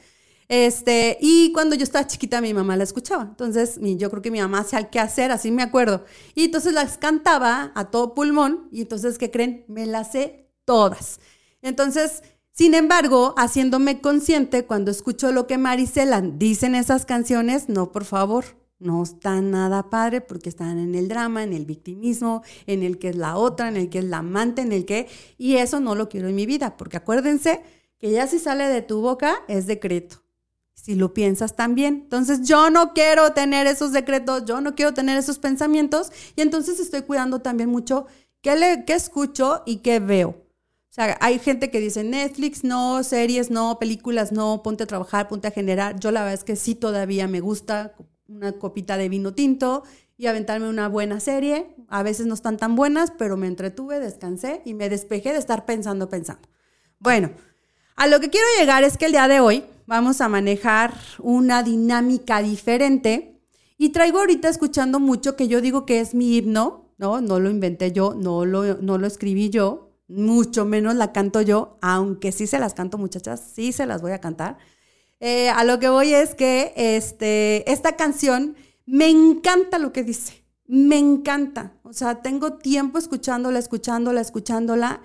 este, 0.55 1.17
y 1.19 1.51
cuando 1.53 1.75
yo 1.75 1.83
estaba 1.83 2.07
chiquita, 2.07 2.43
mi 2.43 2.53
mamá 2.53 2.77
la 2.77 2.85
escuchaba. 2.85 3.23
Entonces, 3.23 3.81
yo 3.81 4.11
creo 4.11 4.21
que 4.21 4.31
mi 4.31 4.39
mamá 4.39 4.59
hacía 4.59 4.91
qué 4.91 5.01
hacer, 5.01 5.31
así 5.31 5.51
me 5.51 5.63
acuerdo. 5.63 6.05
Y 6.35 6.45
entonces 6.45 6.75
las 6.75 6.99
cantaba 6.99 7.73
a 7.75 7.91
todo 7.91 8.13
pulmón. 8.13 8.69
Y 8.71 8.83
entonces, 8.83 9.17
¿qué 9.17 9.31
creen? 9.31 9.65
Me 9.67 9.87
las 9.87 10.13
sé 10.13 10.51
todas. 10.67 11.21
Entonces, 11.63 12.23
sin 12.51 12.75
embargo, 12.75 13.35
haciéndome 13.39 14.03
consciente 14.03 14.67
cuando 14.67 14.91
escucho 14.91 15.33
lo 15.33 15.47
que 15.47 15.57
Marisela 15.57 16.21
dice 16.21 16.67
en 16.67 16.75
esas 16.75 17.07
canciones, 17.07 17.71
no, 17.71 17.91
por 17.91 18.05
favor, 18.05 18.45
no 18.79 19.03
está 19.03 19.41
nada 19.41 19.89
padre 19.89 20.21
porque 20.21 20.51
están 20.51 20.79
en 20.79 20.95
el 20.95 21.09
drama, 21.09 21.45
en 21.45 21.55
el 21.55 21.65
victimismo, 21.65 22.43
en 22.67 22.83
el 22.83 22.99
que 22.99 23.09
es 23.09 23.17
la 23.17 23.39
otra, 23.39 23.69
en 23.69 23.79
el 23.79 23.89
que 23.89 24.01
es 24.01 24.05
la 24.05 24.19
amante, 24.19 24.61
en 24.61 24.73
el 24.73 24.85
que... 24.85 25.09
Y 25.39 25.57
eso 25.57 25.81
no 25.81 25.95
lo 25.95 26.11
quiero 26.11 26.29
en 26.29 26.35
mi 26.35 26.45
vida, 26.45 26.77
porque 26.77 26.99
acuérdense 26.99 27.63
que 27.97 28.11
ya 28.11 28.27
si 28.27 28.39
sale 28.39 28.65
de 28.65 28.83
tu 28.83 29.01
boca 29.01 29.45
es 29.49 29.67
decreto 29.67 30.23
si 30.83 30.97
lo 30.97 31.15
piensas 31.15 31.55
también. 31.55 32.01
Entonces 32.03 32.43
yo 32.43 32.69
no 32.69 32.93
quiero 32.93 33.33
tener 33.33 33.69
esos 33.69 33.93
decretos, 33.93 34.45
yo 34.47 34.61
no 34.61 34.75
quiero 34.75 34.93
tener 34.93 35.17
esos 35.17 35.39
pensamientos 35.39 36.11
y 36.35 36.41
entonces 36.41 36.81
estoy 36.81 37.03
cuidando 37.03 37.39
también 37.39 37.71
mucho 37.71 38.07
qué, 38.41 38.57
le, 38.57 38.85
qué 38.85 38.95
escucho 38.95 39.63
y 39.65 39.77
qué 39.77 40.01
veo. 40.01 40.31
O 40.31 40.95
sea, 40.95 41.17
hay 41.21 41.39
gente 41.39 41.71
que 41.71 41.79
dice 41.79 42.03
Netflix, 42.03 42.65
no, 42.65 43.05
series, 43.05 43.49
no, 43.51 43.79
películas, 43.79 44.33
no, 44.33 44.63
ponte 44.65 44.83
a 44.83 44.87
trabajar, 44.87 45.29
ponte 45.29 45.47
a 45.47 45.53
generar. 45.53 46.01
Yo 46.01 46.11
la 46.11 46.21
verdad 46.21 46.35
es 46.35 46.45
que 46.45 46.57
sí 46.57 46.75
todavía 46.75 47.29
me 47.29 47.39
gusta 47.39 47.95
una 48.27 48.53
copita 48.53 48.97
de 48.97 49.09
vino 49.09 49.33
tinto 49.33 49.85
y 50.19 50.27
aventarme 50.27 50.69
una 50.69 50.89
buena 50.89 51.21
serie. 51.21 51.77
A 51.89 52.03
veces 52.03 52.27
no 52.27 52.35
están 52.35 52.57
tan 52.57 52.75
buenas, 52.75 53.13
pero 53.17 53.37
me 53.37 53.47
entretuve, 53.47 54.01
descansé 54.01 54.63
y 54.65 54.75
me 54.75 54.89
despejé 54.89 55.33
de 55.33 55.39
estar 55.39 55.65
pensando, 55.65 56.09
pensando. 56.09 56.49
Bueno, 56.99 57.31
a 57.95 58.09
lo 58.09 58.19
que 58.19 58.31
quiero 58.31 58.47
llegar 58.59 58.83
es 58.83 58.99
que 58.99 59.07
el 59.07 59.13
día 59.13 59.29
de 59.29 59.39
hoy 59.39 59.65
vamos 59.93 60.23
a 60.23 60.29
manejar 60.31 60.95
una 61.19 61.63
dinámica 61.63 62.41
diferente 62.41 63.39
y 63.77 63.91
traigo 63.91 64.21
ahorita 64.21 64.49
escuchando 64.49 65.01
mucho 65.01 65.37
que 65.37 65.49
yo 65.49 65.61
digo 65.61 65.85
que 65.85 66.01
es 66.01 66.15
mi 66.15 66.39
himno, 66.39 66.95
¿no? 66.97 67.21
No 67.21 67.39
lo 67.39 67.51
inventé 67.51 67.93
yo, 67.93 68.15
no 68.15 68.47
lo, 68.47 68.79
no 68.79 68.97
lo 68.97 69.07
escribí 69.07 69.51
yo, 69.51 69.91
mucho 70.09 70.65
menos 70.65 70.95
la 70.95 71.13
canto 71.13 71.43
yo, 71.43 71.77
aunque 71.83 72.33
sí 72.33 72.47
se 72.47 72.59
las 72.59 72.73
canto 72.73 72.97
muchachas, 72.97 73.43
sí 73.55 73.71
se 73.73 73.85
las 73.85 74.01
voy 74.01 74.13
a 74.13 74.19
cantar. 74.23 74.57
Eh, 75.21 75.51
a 75.51 75.63
lo 75.63 75.79
que 75.79 75.91
voy 75.91 76.15
es 76.15 76.35
que 76.35 76.73
este, 76.75 77.71
esta 77.71 77.95
canción 77.95 78.57
me 78.87 79.11
encanta 79.11 79.79
lo 79.79 79.93
que 79.93 80.05
dice, 80.05 80.43
me 80.67 80.97
encanta. 80.97 81.75
O 81.83 81.93
sea, 81.93 82.23
tengo 82.23 82.55
tiempo 82.55 82.97
escuchándola, 82.99 83.59
escuchándola, 83.59 84.23
escuchándola. 84.23 85.03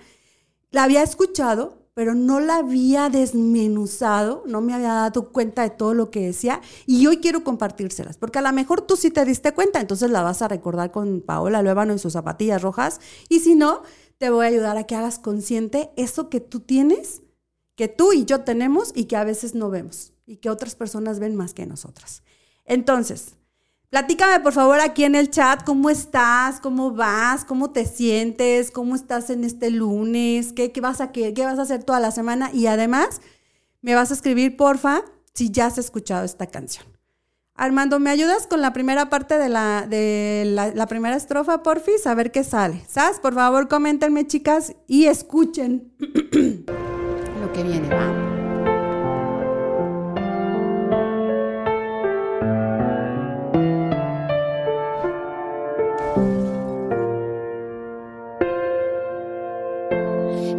La 0.70 0.84
había 0.84 1.02
escuchado, 1.02 1.77
pero 1.98 2.14
no 2.14 2.38
la 2.38 2.58
había 2.58 3.08
desmenuzado, 3.08 4.44
no 4.46 4.60
me 4.60 4.72
había 4.72 4.92
dado 4.92 5.32
cuenta 5.32 5.62
de 5.62 5.70
todo 5.70 5.94
lo 5.94 6.12
que 6.12 6.20
decía 6.20 6.60
y 6.86 7.04
hoy 7.08 7.16
quiero 7.16 7.42
compartírselas, 7.42 8.16
porque 8.16 8.38
a 8.38 8.42
lo 8.42 8.52
mejor 8.52 8.82
tú 8.82 8.94
sí 8.94 9.10
te 9.10 9.24
diste 9.24 9.52
cuenta, 9.52 9.80
entonces 9.80 10.08
la 10.08 10.22
vas 10.22 10.40
a 10.40 10.46
recordar 10.46 10.92
con 10.92 11.22
Paola 11.22 11.60
Luébano 11.60 11.92
y 11.92 11.98
sus 11.98 12.12
zapatillas 12.12 12.62
rojas, 12.62 13.00
y 13.28 13.40
si 13.40 13.56
no, 13.56 13.82
te 14.16 14.30
voy 14.30 14.44
a 14.44 14.48
ayudar 14.48 14.76
a 14.76 14.84
que 14.84 14.94
hagas 14.94 15.18
consciente 15.18 15.90
eso 15.96 16.28
que 16.30 16.38
tú 16.38 16.60
tienes, 16.60 17.22
que 17.74 17.88
tú 17.88 18.12
y 18.12 18.24
yo 18.24 18.42
tenemos 18.42 18.92
y 18.94 19.06
que 19.06 19.16
a 19.16 19.24
veces 19.24 19.56
no 19.56 19.68
vemos 19.68 20.12
y 20.24 20.36
que 20.36 20.50
otras 20.50 20.76
personas 20.76 21.18
ven 21.18 21.34
más 21.34 21.52
que 21.52 21.66
nosotras. 21.66 22.22
Entonces, 22.64 23.37
platícame 23.90 24.40
por 24.40 24.52
favor 24.52 24.80
aquí 24.80 25.04
en 25.04 25.14
el 25.14 25.30
chat 25.30 25.64
cómo 25.64 25.90
estás, 25.90 26.60
cómo 26.60 26.92
vas, 26.92 27.44
cómo 27.44 27.70
te 27.70 27.86
sientes, 27.86 28.70
cómo 28.70 28.94
estás 28.94 29.30
en 29.30 29.44
este 29.44 29.70
lunes, 29.70 30.52
qué, 30.52 30.72
vas, 30.80 31.00
a, 31.00 31.12
qué, 31.12 31.34
qué 31.34 31.44
vas 31.44 31.58
a 31.58 31.62
hacer 31.62 31.84
toda 31.84 32.00
la 32.00 32.10
semana 32.10 32.50
y 32.52 32.66
además 32.66 33.20
me 33.80 33.94
vas 33.94 34.10
a 34.10 34.14
escribir, 34.14 34.56
porfa, 34.56 35.02
si 35.34 35.50
ya 35.50 35.66
has 35.66 35.78
escuchado 35.78 36.24
esta 36.24 36.46
canción. 36.46 36.86
Armando, 37.54 37.98
¿me 37.98 38.10
ayudas 38.10 38.46
con 38.46 38.60
la 38.60 38.72
primera 38.72 39.10
parte 39.10 39.36
de 39.36 39.48
la, 39.48 39.84
de 39.88 40.44
la, 40.46 40.86
primera 40.86 41.16
estrofa, 41.16 41.64
porfis? 41.64 42.06
A 42.06 42.14
ver 42.14 42.30
qué 42.30 42.44
sale. 42.44 42.84
¿Sabes? 42.88 43.18
Por 43.18 43.34
favor, 43.34 43.66
coméntenme, 43.66 44.28
chicas, 44.28 44.74
y 44.86 45.06
escuchen 45.06 45.92
lo 45.98 47.52
que 47.52 47.62
viene, 47.64 47.88
¿va? 47.88 48.37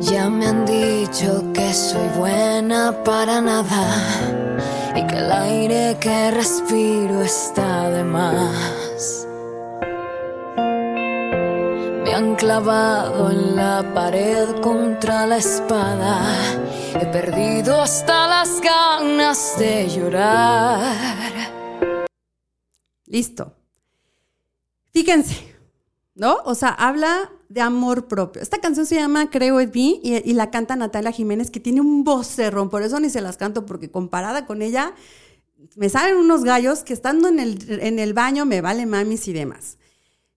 Ya 0.02 0.30
me 0.30 0.48
han 0.48 0.66
dicho 0.66 1.52
que 1.54 1.74
soy 1.74 2.08
buena 2.18 3.04
para 3.04 3.42
nada 3.42 3.86
y 4.96 5.06
que 5.06 5.18
el 5.18 5.30
aire 5.30 5.98
que 6.00 6.32
respiro 6.32 7.22
está 7.22 7.90
de 7.90 8.04
más. 8.06 9.28
Me 12.04 12.14
han 12.14 12.36
clavado 12.36 13.30
en 13.30 13.58
la 13.58 13.84
pared 13.94 14.62
contra 14.62 15.28
la 15.28 15.38
espada. 15.38 16.22
He 16.94 17.06
perdido 17.08 17.82
hasta 17.82 18.28
las 18.28 18.62
ganas 18.62 19.56
de 19.60 19.90
llorar. 19.90 20.96
Listo. 23.06 23.54
Fíjense, 24.92 25.56
¿no? 26.16 26.38
O 26.46 26.56
sea, 26.56 26.70
habla 26.70 27.30
de 27.50 27.62
amor 27.62 28.08
propio. 28.08 28.42
Esta 28.42 28.60
canción 28.60 28.86
se 28.86 28.96
llama 28.96 29.30
Creo 29.30 29.60
en 29.60 29.72
mí 29.74 30.00
y, 30.04 30.34
la 30.34 30.52
canta 30.52 30.76
Natalia 30.76 31.12
Jiménez, 31.12 31.50
que 31.50 31.60
tiene 31.60 31.82
un 31.82 32.04
vocerrón, 32.04 32.70
por 32.70 32.84
eso 32.84 33.00
ni 33.00 33.10
se 33.10 33.22
las 33.22 33.38
canto, 33.38 33.66
porque 33.66 33.90
comparada 33.90 34.46
con 34.46 34.62
ella, 34.62 34.94
me 35.76 35.90
salen 35.90 36.16
unos 36.16 36.44
gallos 36.44 36.84
que 36.84 36.94
estando 36.94 37.28
en 37.28 37.40
el, 37.40 37.82
en 37.82 38.00
el 38.00 38.14
baño 38.14 38.46
me 38.46 38.62
vale 38.62 38.86
mamis 38.86 39.28
y 39.28 39.34
demás. 39.34 39.78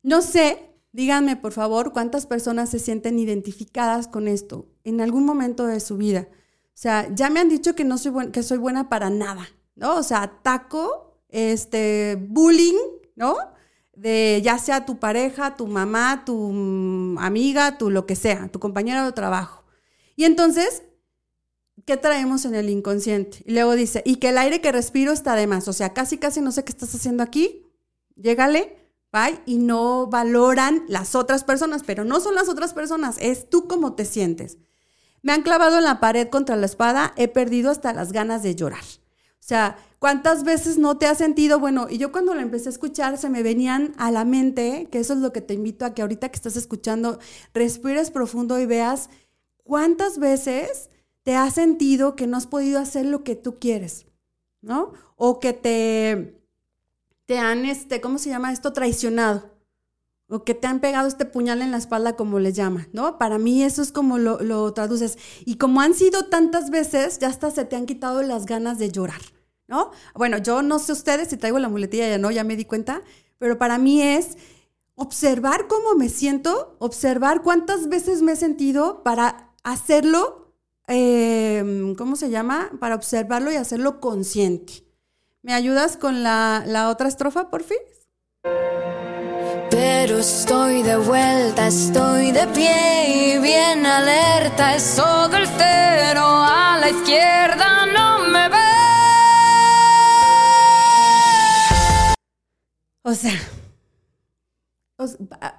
No 0.02 0.23
sé, 0.23 0.71
díganme 0.92 1.37
por 1.37 1.52
favor 1.52 1.92
cuántas 1.92 2.26
personas 2.26 2.71
se 2.71 2.78
sienten 2.78 3.19
identificadas 3.19 4.09
con 4.09 4.26
esto 4.26 4.66
en 4.83 5.00
algún 5.00 5.25
momento 5.25 5.66
de 5.66 5.81
su 5.81 5.99
vida. 5.99 6.28
O 6.31 6.78
sea, 6.83 7.14
ya 7.14 7.28
me 7.28 7.40
han 7.40 7.50
dicho 7.50 7.75
que 7.75 7.85
no 7.85 7.99
soy, 7.99 8.31
que 8.33 8.42
soy 8.42 8.57
buena 8.57 8.88
para 8.88 9.11
nada, 9.11 9.47
¿no? 9.76 9.97
O 9.97 10.02
sea, 10.02 10.23
ataco, 10.23 11.19
este, 11.28 12.16
bullying, 12.19 12.78
¿no? 13.14 13.37
De 14.02 14.40
ya 14.42 14.59
sea 14.59 14.85
tu 14.85 14.99
pareja, 14.99 15.54
tu 15.54 15.68
mamá, 15.68 16.25
tu 16.26 16.37
mm, 16.52 17.18
amiga, 17.18 17.78
tu 17.78 17.88
lo 17.88 18.04
que 18.04 18.16
sea, 18.16 18.49
tu 18.49 18.59
compañera 18.59 19.04
de 19.04 19.12
trabajo. 19.12 19.62
Y 20.16 20.25
entonces, 20.25 20.82
¿qué 21.87 21.97
traemos 21.97 22.44
en 22.44 22.56
el 22.56 22.68
inconsciente? 22.68 23.44
Y 23.47 23.52
luego 23.52 23.76
dice, 23.76 24.02
y 24.04 24.16
que 24.16 24.30
el 24.30 24.38
aire 24.38 24.61
que 24.61 24.73
respiro 24.73 25.12
está 25.12 25.37
de 25.37 25.47
más. 25.47 25.68
O 25.68 25.73
sea, 25.73 25.92
casi, 25.94 26.18
casi 26.18 26.40
no 26.40 26.50
sé 26.50 26.64
qué 26.64 26.73
estás 26.73 26.92
haciendo 26.97 27.23
aquí. 27.23 27.64
Llégale, 28.16 28.76
bye. 29.12 29.40
Y 29.47 29.59
no 29.59 30.09
valoran 30.09 30.82
las 30.88 31.14
otras 31.14 31.44
personas, 31.44 31.85
pero 31.87 32.04
no 32.04 32.18
son 32.18 32.35
las 32.35 32.49
otras 32.49 32.75
personas, 32.75 33.18
es 33.21 33.49
tú 33.49 33.68
cómo 33.68 33.94
te 33.94 34.04
sientes. 34.04 34.59
Me 35.23 35.32
han 35.32 35.42
clavado 35.42 35.78
en 35.78 35.85
la 35.85 36.00
pared 36.00 36.28
contra 36.28 36.56
la 36.56 36.66
espada, 36.66 37.14
he 37.16 37.28
perdido 37.28 37.71
hasta 37.71 37.92
las 37.92 38.11
ganas 38.11 38.42
de 38.42 38.56
llorar. 38.56 38.82
O 39.42 39.44
sea, 39.44 39.76
¿cuántas 39.99 40.44
veces 40.44 40.78
no 40.78 40.99
te 40.99 41.06
has 41.06 41.18
sentido? 41.18 41.58
Bueno, 41.58 41.88
y 41.90 41.99
yo 41.99 42.12
cuando 42.12 42.32
la 42.32 42.42
empecé 42.42 42.68
a 42.68 42.70
escuchar 42.70 43.18
se 43.18 43.28
me 43.28 43.42
venían 43.42 43.92
a 43.99 44.12
la 44.12 44.25
mente, 44.25 44.87
que 44.92 45.00
eso 45.00 45.14
es 45.14 45.18
lo 45.18 45.32
que 45.32 45.40
te 45.40 45.54
invito 45.54 45.84
a 45.84 45.94
que 45.94 46.02
ahorita 46.02 46.28
que 46.28 46.37
estás 46.37 46.56
escuchando, 46.56 47.18
respires 47.52 48.12
profundo 48.12 48.61
y 48.61 48.66
veas 48.66 49.11
cuántas 49.64 50.18
veces 50.20 50.90
te 51.25 51.34
has 51.34 51.54
sentido 51.54 52.14
que 52.14 52.28
no 52.28 52.37
has 52.37 52.46
podido 52.46 52.78
hacer 52.78 53.04
lo 53.04 53.25
que 53.25 53.34
tú 53.34 53.58
quieres, 53.58 54.06
¿no? 54.61 54.92
O 55.16 55.40
que 55.40 55.52
te, 55.52 56.40
te 57.26 57.38
han, 57.38 57.64
este, 57.64 58.00
¿cómo 58.00 58.18
se 58.18 58.30
llama 58.30 58.52
esto? 58.52 58.72
Traicionado. 58.72 59.51
O 60.32 60.44
que 60.44 60.54
te 60.54 60.66
han 60.66 60.80
pegado 60.80 61.06
este 61.06 61.26
puñal 61.26 61.60
en 61.60 61.70
la 61.70 61.76
espalda, 61.76 62.16
como 62.16 62.38
le 62.38 62.52
llaman, 62.52 62.88
¿no? 62.92 63.18
Para 63.18 63.38
mí 63.38 63.62
eso 63.62 63.82
es 63.82 63.92
como 63.92 64.18
lo, 64.18 64.40
lo 64.40 64.72
traduces. 64.72 65.18
Y 65.44 65.56
como 65.56 65.80
han 65.80 65.94
sido 65.94 66.24
tantas 66.24 66.70
veces, 66.70 67.18
ya 67.18 67.28
hasta 67.28 67.50
se 67.50 67.64
te 67.64 67.76
han 67.76 67.86
quitado 67.86 68.22
las 68.22 68.46
ganas 68.46 68.78
de 68.78 68.90
llorar. 68.90 69.20
¿no? 69.72 69.90
Bueno, 70.14 70.36
yo 70.36 70.62
no 70.62 70.78
sé 70.78 70.92
ustedes 70.92 71.28
si 71.28 71.38
traigo 71.38 71.58
la 71.58 71.70
muletilla 71.70 72.06
ya 72.06 72.18
no, 72.18 72.30
ya 72.30 72.44
me 72.44 72.56
di 72.56 72.66
cuenta, 72.66 73.00
pero 73.38 73.56
para 73.56 73.78
mí 73.78 74.02
es 74.02 74.36
observar 74.94 75.66
cómo 75.66 75.94
me 75.94 76.10
siento, 76.10 76.76
observar 76.78 77.42
cuántas 77.42 77.88
veces 77.88 78.20
me 78.20 78.32
he 78.32 78.36
sentido 78.36 79.02
para 79.02 79.50
hacerlo, 79.64 80.54
em, 80.88 81.94
¿cómo 81.94 82.16
se 82.16 82.28
llama? 82.28 82.70
Para 82.80 82.94
observarlo 82.94 83.50
y 83.50 83.56
hacerlo 83.56 83.98
consciente. 83.98 84.84
¿Me 85.40 85.54
ayudas 85.54 85.96
con 85.96 86.22
la, 86.22 86.64
la 86.66 86.90
otra 86.90 87.08
estrofa, 87.08 87.50
por 87.50 87.62
fin? 87.62 87.78
Pero 89.94 90.18
estoy 90.18 90.82
de 90.82 90.96
vuelta, 90.96 91.68
estoy 91.68 92.32
de 92.32 92.46
pie 92.49 93.34
y 93.34 93.38
bien 93.38 93.84
alerta. 93.84 94.75
Es 94.75 94.96
todo 94.96 95.37
el 95.37 95.46
cero 95.46 96.25
a 96.25 96.78
la 96.80 96.88
izquierda, 96.90 97.87
no 97.87 98.26
me 98.26 98.49
ve. 98.49 98.56
O 103.02 103.14
sea, 103.14 103.38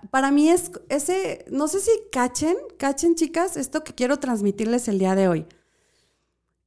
para 0.09 0.31
mí 0.31 0.49
es 0.49 0.71
ese, 0.89 1.45
no 1.49 1.67
sé 1.67 1.79
si 1.79 1.91
cachen, 2.11 2.57
cachen 2.77 3.15
chicas, 3.15 3.55
esto 3.55 3.83
que 3.83 3.93
quiero 3.93 4.17
transmitirles 4.17 4.87
el 4.87 4.97
día 4.97 5.13
de 5.15 5.27
hoy. 5.27 5.45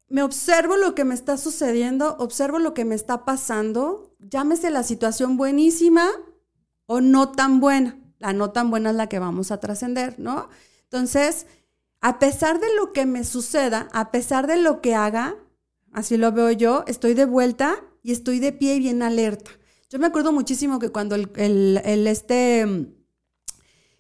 Me 0.08 0.22
observo 0.22 0.76
lo 0.76 0.94
que 0.94 1.04
me 1.04 1.14
está 1.14 1.36
sucediendo, 1.36 2.16
observo 2.20 2.60
lo 2.60 2.74
que 2.74 2.84
me 2.84 2.94
está 2.94 3.24
pasando, 3.24 4.14
llámese 4.20 4.70
la 4.70 4.84
situación 4.84 5.36
buenísima 5.36 6.08
o 6.86 7.00
no 7.00 7.32
tan 7.32 7.60
buena. 7.60 7.98
La 8.18 8.32
no 8.32 8.50
tan 8.50 8.70
buena 8.70 8.90
es 8.90 8.96
la 8.96 9.08
que 9.08 9.18
vamos 9.18 9.50
a 9.50 9.60
trascender, 9.60 10.18
¿no? 10.18 10.48
Entonces, 10.84 11.46
a 12.00 12.18
pesar 12.18 12.60
de 12.60 12.74
lo 12.76 12.92
que 12.92 13.06
me 13.06 13.24
suceda, 13.24 13.88
a 13.92 14.10
pesar 14.10 14.46
de 14.46 14.56
lo 14.56 14.80
que 14.80 14.94
haga, 14.94 15.36
así 15.92 16.16
lo 16.16 16.32
veo 16.32 16.50
yo, 16.52 16.84
estoy 16.86 17.14
de 17.14 17.24
vuelta 17.24 17.76
y 18.02 18.12
estoy 18.12 18.38
de 18.38 18.52
pie 18.52 18.76
y 18.76 18.80
bien 18.80 19.02
alerta. 19.02 19.50
Yo 19.90 19.98
me 19.98 20.06
acuerdo 20.06 20.32
muchísimo 20.32 20.78
que 20.78 20.90
cuando 20.90 21.14
el, 21.14 22.06
este 22.06 22.66
mm, 22.66 22.94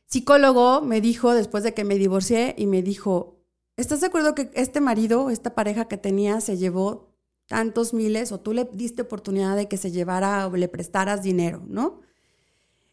psicólogo 0.06 0.80
me 0.82 1.00
dijo, 1.00 1.34
después 1.34 1.62
de 1.64 1.74
que 1.74 1.84
me 1.84 1.96
divorcié, 1.96 2.54
y 2.56 2.66
me 2.66 2.82
dijo, 2.82 3.40
¿estás 3.76 4.00
de 4.00 4.08
acuerdo 4.08 4.34
que 4.34 4.50
este 4.54 4.80
marido, 4.80 5.30
esta 5.30 5.54
pareja 5.54 5.86
que 5.86 5.96
tenía, 5.96 6.40
se 6.40 6.56
llevó 6.56 7.12
tantos 7.46 7.94
miles 7.94 8.32
o 8.32 8.40
tú 8.40 8.52
le 8.52 8.68
diste 8.72 9.02
oportunidad 9.02 9.56
de 9.56 9.68
que 9.68 9.76
se 9.76 9.90
llevara 9.90 10.46
o 10.46 10.56
le 10.56 10.68
prestaras 10.68 11.22
dinero, 11.22 11.62
¿no? 11.68 12.00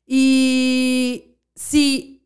Y 0.06 1.38
si 1.56 2.26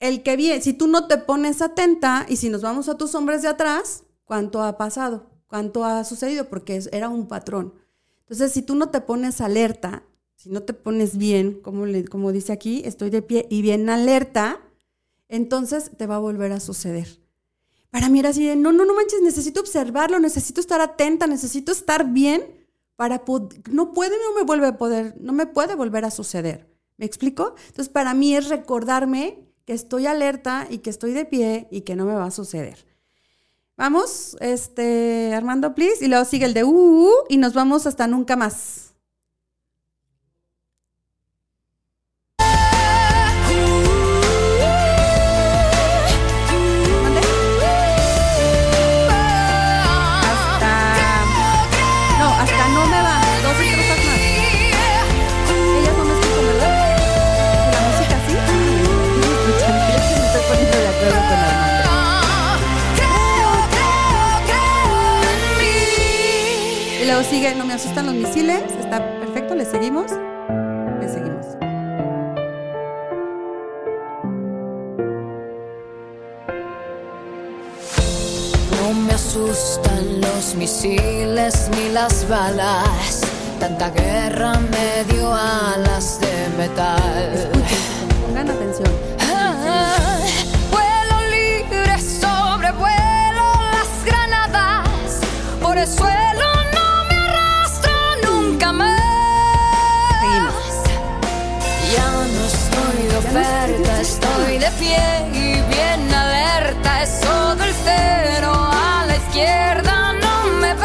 el 0.00 0.22
que 0.22 0.36
viene, 0.36 0.60
si 0.60 0.72
tú 0.72 0.86
no 0.86 1.06
te 1.06 1.18
pones 1.18 1.62
atenta 1.62 2.26
y 2.28 2.36
si 2.36 2.50
nos 2.50 2.62
vamos 2.62 2.88
a 2.88 2.96
tus 2.96 3.14
hombres 3.14 3.42
de 3.42 3.48
atrás, 3.48 4.04
¿cuánto 4.24 4.62
ha 4.62 4.76
pasado? 4.76 5.30
¿Cuánto 5.46 5.84
ha 5.84 6.04
sucedido? 6.04 6.48
Porque 6.48 6.82
era 6.92 7.08
un 7.08 7.28
patrón. 7.28 7.74
Entonces, 8.20 8.52
si 8.52 8.62
tú 8.62 8.74
no 8.74 8.90
te 8.90 9.00
pones 9.00 9.40
alerta, 9.40 10.02
si 10.34 10.50
no 10.50 10.62
te 10.62 10.74
pones 10.74 11.16
bien, 11.16 11.60
como, 11.62 11.84
como 12.10 12.32
dice 12.32 12.52
aquí, 12.52 12.82
estoy 12.84 13.10
de 13.10 13.22
pie 13.22 13.46
y 13.50 13.62
bien 13.62 13.88
alerta, 13.88 14.60
entonces 15.28 15.90
te 15.96 16.06
va 16.06 16.16
a 16.16 16.20
volver 16.20 16.52
a 16.52 16.60
suceder. 16.60 17.20
Para 17.90 18.08
mí 18.08 18.18
era 18.18 18.30
así 18.30 18.44
no, 18.56 18.72
no, 18.72 18.84
no 18.84 18.94
manches, 18.94 19.22
necesito 19.22 19.60
observarlo, 19.60 20.18
necesito 20.18 20.60
estar 20.60 20.80
atenta, 20.80 21.28
necesito 21.28 21.70
estar 21.70 22.10
bien 22.12 22.44
para 22.96 23.22
no 23.70 23.92
puede, 23.92 24.16
no 24.18 24.34
me 24.34 24.42
vuelve 24.42 24.66
a 24.66 24.76
poder, 24.76 25.14
no 25.20 25.32
me 25.32 25.46
puede 25.46 25.76
volver 25.76 26.04
a 26.04 26.10
suceder. 26.10 26.73
¿Me 26.96 27.06
explico? 27.06 27.54
Entonces, 27.68 27.88
para 27.88 28.14
mí 28.14 28.34
es 28.36 28.48
recordarme 28.48 29.44
que 29.64 29.72
estoy 29.72 30.06
alerta 30.06 30.66
y 30.70 30.78
que 30.78 30.90
estoy 30.90 31.12
de 31.12 31.24
pie 31.24 31.68
y 31.70 31.82
que 31.82 31.96
no 31.96 32.04
me 32.04 32.14
va 32.14 32.26
a 32.26 32.30
suceder. 32.30 32.86
Vamos, 33.76 34.36
este, 34.40 35.34
Armando, 35.34 35.74
please. 35.74 36.04
Y 36.04 36.08
luego 36.08 36.24
sigue 36.24 36.44
el 36.44 36.54
de 36.54 36.64
uh, 36.64 36.70
uh, 36.70 37.08
uh 37.08 37.12
y 37.28 37.38
nos 37.38 37.54
vamos 37.54 37.86
hasta 37.86 38.06
nunca 38.06 38.36
más. 38.36 38.83
Sigue, 67.22 67.54
no 67.54 67.64
me 67.64 67.74
asustan 67.74 68.06
los 68.06 68.14
misiles, 68.14 68.62
está 68.80 68.98
perfecto, 69.20 69.54
le 69.54 69.64
seguimos, 69.64 70.10
le 71.00 71.08
seguimos. 71.08 71.46
No 78.80 78.94
me 78.94 79.12
asustan 79.12 80.20
los 80.20 80.54
misiles 80.56 81.68
ni 81.76 81.90
las 81.90 82.28
balas, 82.28 83.20
tanta 83.60 83.90
guerra 83.90 84.54
me 84.58 85.04
dio 85.14 85.32
alas 85.32 86.18
de 86.20 86.48
metal. 86.58 87.32
Escuchen, 87.32 88.26
pongan 88.26 88.50
atención. 88.50 88.90
Ah, 89.20 89.96
estoy 104.00 104.58
de 104.58 104.70
pie 104.78 105.30
y 105.32 105.74
bien 105.74 106.08
cero 107.84 108.52
a 108.52 109.04
la 109.06 109.16
izquierda, 109.16 110.12
no 110.12 110.58
me 110.60 110.74
ve. 110.74 110.84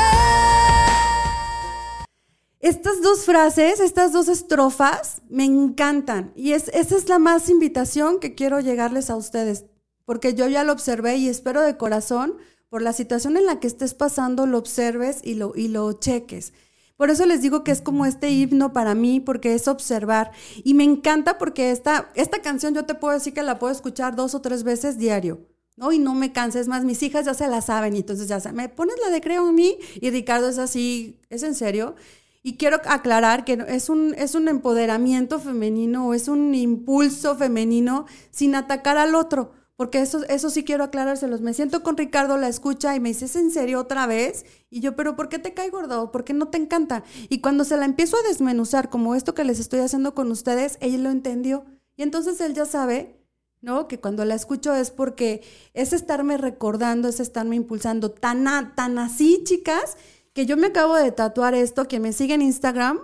Estas 2.60 3.02
dos 3.02 3.26
frases, 3.26 3.80
estas 3.80 4.12
dos 4.14 4.28
estrofas, 4.28 5.22
me 5.30 5.46
encantan. 5.46 6.32
Y 6.36 6.54
es, 6.54 6.70
esa 6.70 6.98
es 6.98 7.10
la 7.10 7.20
más 7.20 7.50
invitación 7.50 8.20
que 8.20 8.36
quiero 8.36 8.60
llegarles 8.60 9.10
a 9.10 9.16
ustedes. 9.16 9.66
Porque 10.06 10.34
yo 10.34 10.48
ya 10.48 10.64
lo 10.64 10.74
observé 10.74 11.18
y 11.18 11.30
espero 11.30 11.62
de 11.62 11.78
corazón, 11.78 12.38
por 12.70 12.82
la 12.82 12.94
situación 12.94 13.38
en 13.38 13.46
la 13.46 13.60
que 13.60 13.68
estés 13.68 13.94
pasando, 13.94 14.46
lo 14.46 14.58
observes 14.58 15.22
y 15.24 15.36
lo, 15.36 15.54
y 15.56 15.68
lo 15.70 15.94
cheques. 15.94 16.54
Por 17.00 17.10
eso 17.10 17.26
les 17.26 17.42
digo 17.42 17.64
que 17.64 17.72
es 17.72 17.80
como 17.80 18.06
este 18.06 18.30
himno 18.30 18.74
para 18.74 18.94
mí, 18.94 19.22
porque 19.22 19.56
es 19.56 19.70
observar. 19.70 20.32
Y 20.66 20.74
me 20.74 20.84
encanta 20.84 21.38
porque 21.38 21.72
esta, 21.72 22.12
esta 22.14 22.42
canción 22.42 22.76
yo 22.76 22.84
te 22.84 22.94
puedo 22.94 23.14
decir 23.14 23.34
que 23.34 23.42
la 23.42 23.58
puedo 23.58 23.72
escuchar 23.72 24.18
dos 24.18 24.36
o 24.36 24.42
tres 24.42 24.64
veces 24.64 24.98
diario. 24.98 25.48
¿no? 25.78 25.94
Y 25.94 26.00
no 26.00 26.14
me 26.14 26.34
canses 26.34 26.68
más, 26.68 26.84
mis 26.84 27.02
hijas 27.02 27.26
ya 27.26 27.34
se 27.34 27.48
la 27.48 27.62
saben 27.62 27.96
y 27.96 28.00
entonces 28.00 28.28
ya 28.28 28.42
se, 28.42 28.52
me 28.52 28.68
pones 28.68 28.98
la 29.02 29.12
de 29.12 29.22
Creo 29.22 29.48
en 29.48 29.56
mí 29.56 29.78
y 30.02 30.10
Ricardo 30.10 30.50
es 30.50 30.58
así, 30.58 31.18
¿es 31.30 31.44
en 31.44 31.56
serio? 31.56 31.96
Y 32.44 32.58
quiero 32.58 32.82
aclarar 32.84 33.46
que 33.46 33.64
es 33.70 33.88
un, 33.88 34.14
es 34.18 34.36
un 34.36 34.50
empoderamiento 34.50 35.40
femenino 35.40 36.14
es 36.14 36.28
un 36.28 36.54
impulso 36.54 37.38
femenino 37.38 38.08
sin 38.30 38.56
atacar 38.56 38.98
al 38.98 39.16
otro. 39.16 39.54
Porque 39.80 40.02
eso, 40.02 40.26
eso 40.28 40.50
sí 40.50 40.66
quiero 40.66 40.84
aclarárselos. 40.84 41.40
Me 41.40 41.54
siento 41.54 41.84
con 41.84 41.96
Ricardo, 41.96 42.36
la 42.36 42.50
escucha 42.50 42.98
y 42.98 43.00
me 43.00 43.08
dice, 43.08 43.24
¿es 43.24 43.38
en 43.38 43.50
serio 43.50 43.80
otra 43.80 44.08
vez? 44.08 44.46
Y 44.70 44.82
yo, 44.82 44.98
¿pero 44.98 45.16
por 45.16 45.30
qué 45.30 45.40
te 45.40 45.54
cae 45.54 45.70
gordo? 45.70 46.12
¿Por 46.12 46.26
qué 46.26 46.34
no 46.34 46.50
te 46.50 46.58
encanta? 46.58 47.06
Y 47.30 47.40
cuando 47.40 47.64
se 47.64 47.78
la 47.78 47.86
empiezo 47.86 48.18
a 48.18 48.28
desmenuzar, 48.28 48.90
como 48.90 49.16
esto 49.16 49.34
que 49.34 49.46
les 49.46 49.58
estoy 49.58 49.80
haciendo 49.80 50.14
con 50.14 50.32
ustedes, 50.32 50.78
ella 50.82 50.98
lo 50.98 51.10
entendió. 51.12 51.64
Y 51.96 52.04
entonces 52.04 52.42
él 52.42 52.54
ya 52.56 52.66
sabe, 52.66 53.24
¿no? 53.62 53.88
Que 53.88 54.02
cuando 54.02 54.26
la 54.26 54.36
escucho 54.36 54.76
es 54.76 54.92
porque 54.92 55.44
es 55.74 55.94
estarme 55.94 56.38
recordando, 56.38 57.08
es 57.08 57.22
estarme 57.22 57.56
impulsando. 57.56 58.12
Tan, 58.12 58.44
tan 58.76 59.00
así, 59.00 59.46
chicas, 59.46 59.96
que 60.34 60.46
yo 60.46 60.58
me 60.58 60.68
acabo 60.68 60.98
de 60.98 61.14
tatuar 61.14 61.56
esto, 61.56 61.88
que 61.88 62.02
me 62.02 62.12
sigue 62.12 62.34
en 62.34 62.42
Instagram, 62.42 63.00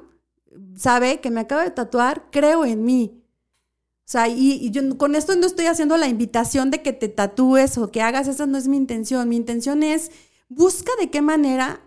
sabe 0.76 1.22
que 1.22 1.32
me 1.32 1.40
acabo 1.40 1.62
de 1.62 1.72
tatuar, 1.72 2.26
creo 2.32 2.66
en 2.66 2.84
mí. 2.84 3.25
O 4.06 4.08
sea, 4.08 4.28
y, 4.28 4.70
yo 4.70 4.98
con 4.98 5.16
esto 5.16 5.36
no 5.36 5.48
estoy 5.48 5.66
haciendo 5.66 5.98
la 5.98 6.08
invitación 6.08 6.70
de 6.70 6.84
que 6.84 6.94
te 6.94 7.10
tatúes 7.10 7.80
o 7.80 7.90
que 7.90 8.04
hagas, 8.04 8.28
esa 8.28 8.46
no 8.46 8.56
es 8.56 8.68
mi 8.68 8.78
intención. 8.78 9.28
Mi 9.28 9.36
intención 9.36 9.82
es 9.82 10.12
busca 10.48 10.92
de 11.00 11.10
qué 11.10 11.24
manera 11.24 11.82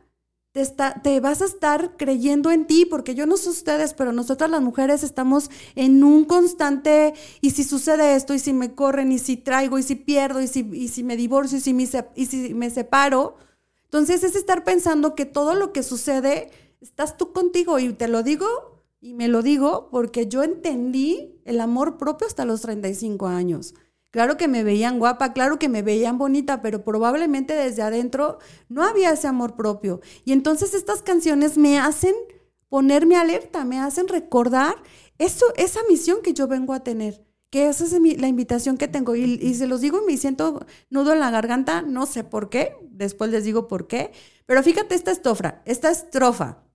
te, 0.50 0.60
está, 0.60 1.00
te 1.00 1.20
vas 1.20 1.42
a 1.42 1.44
estar 1.44 1.96
creyendo 1.96 2.50
en 2.50 2.66
ti, 2.66 2.86
porque 2.86 3.14
yo 3.14 3.24
no 3.26 3.36
sé 3.36 3.50
ustedes, 3.50 3.94
pero 3.94 4.12
nosotras 4.12 4.50
las 4.50 4.62
mujeres 4.62 5.04
estamos 5.04 5.48
en 5.76 6.02
un 6.02 6.24
constante, 6.24 7.14
y 7.40 7.50
si 7.50 7.62
sucede 7.62 8.16
esto, 8.16 8.34
y 8.34 8.40
si 8.40 8.52
me 8.52 8.74
corren, 8.74 9.12
y 9.12 9.20
si 9.20 9.36
traigo, 9.36 9.78
y 9.78 9.84
si 9.84 9.94
pierdo, 9.94 10.40
y 10.42 10.48
si, 10.48 10.68
y 10.72 10.88
si 10.88 11.04
me 11.04 11.16
divorcio, 11.16 11.58
y 11.58 11.60
si 11.60 11.72
me, 11.72 11.88
y 12.16 12.26
si 12.26 12.52
me 12.52 12.70
separo. 12.70 13.36
Entonces 13.84 14.24
es 14.24 14.34
estar 14.34 14.64
pensando 14.64 15.14
que 15.14 15.24
todo 15.24 15.54
lo 15.54 15.72
que 15.72 15.84
sucede, 15.84 16.50
estás 16.80 17.16
tú 17.16 17.32
contigo, 17.32 17.78
y 17.78 17.92
te 17.92 18.08
lo 18.08 18.24
digo 18.24 18.77
y 19.00 19.14
me 19.14 19.28
lo 19.28 19.42
digo 19.42 19.88
porque 19.90 20.26
yo 20.26 20.42
entendí 20.42 21.40
el 21.44 21.60
amor 21.60 21.98
propio 21.98 22.26
hasta 22.26 22.44
los 22.44 22.60
35 22.62 23.26
años. 23.26 23.74
Claro 24.10 24.36
que 24.36 24.48
me 24.48 24.64
veían 24.64 24.98
guapa, 24.98 25.32
claro 25.32 25.58
que 25.58 25.68
me 25.68 25.82
veían 25.82 26.18
bonita, 26.18 26.62
pero 26.62 26.82
probablemente 26.82 27.54
desde 27.54 27.82
adentro 27.82 28.38
no 28.68 28.82
había 28.82 29.12
ese 29.12 29.28
amor 29.28 29.54
propio. 29.54 30.00
Y 30.24 30.32
entonces 30.32 30.74
estas 30.74 31.02
canciones 31.02 31.58
me 31.58 31.78
hacen 31.78 32.14
ponerme 32.68 33.16
alerta, 33.16 33.64
me 33.64 33.78
hacen 33.78 34.08
recordar 34.08 34.74
eso, 35.18 35.46
esa 35.56 35.80
misión 35.88 36.22
que 36.22 36.32
yo 36.32 36.48
vengo 36.48 36.72
a 36.72 36.82
tener. 36.82 37.24
Que 37.50 37.68
esa 37.68 37.84
es 37.84 37.92
la 37.92 38.28
invitación 38.28 38.76
que 38.78 38.88
tengo. 38.88 39.14
Y, 39.14 39.38
y 39.40 39.54
se 39.54 39.66
los 39.66 39.80
digo, 39.80 40.00
me 40.06 40.16
siento 40.16 40.66
nudo 40.90 41.12
en 41.12 41.20
la 41.20 41.30
garganta, 41.30 41.82
no 41.82 42.06
sé 42.06 42.24
por 42.24 42.50
qué, 42.50 42.76
después 42.90 43.30
les 43.30 43.44
digo 43.44 43.68
por 43.68 43.86
qué. 43.86 44.12
Pero 44.46 44.62
fíjate 44.62 44.94
esta 44.94 45.10
estrofa, 45.10 45.62
esta 45.66 45.90
estrofa. 45.90 46.67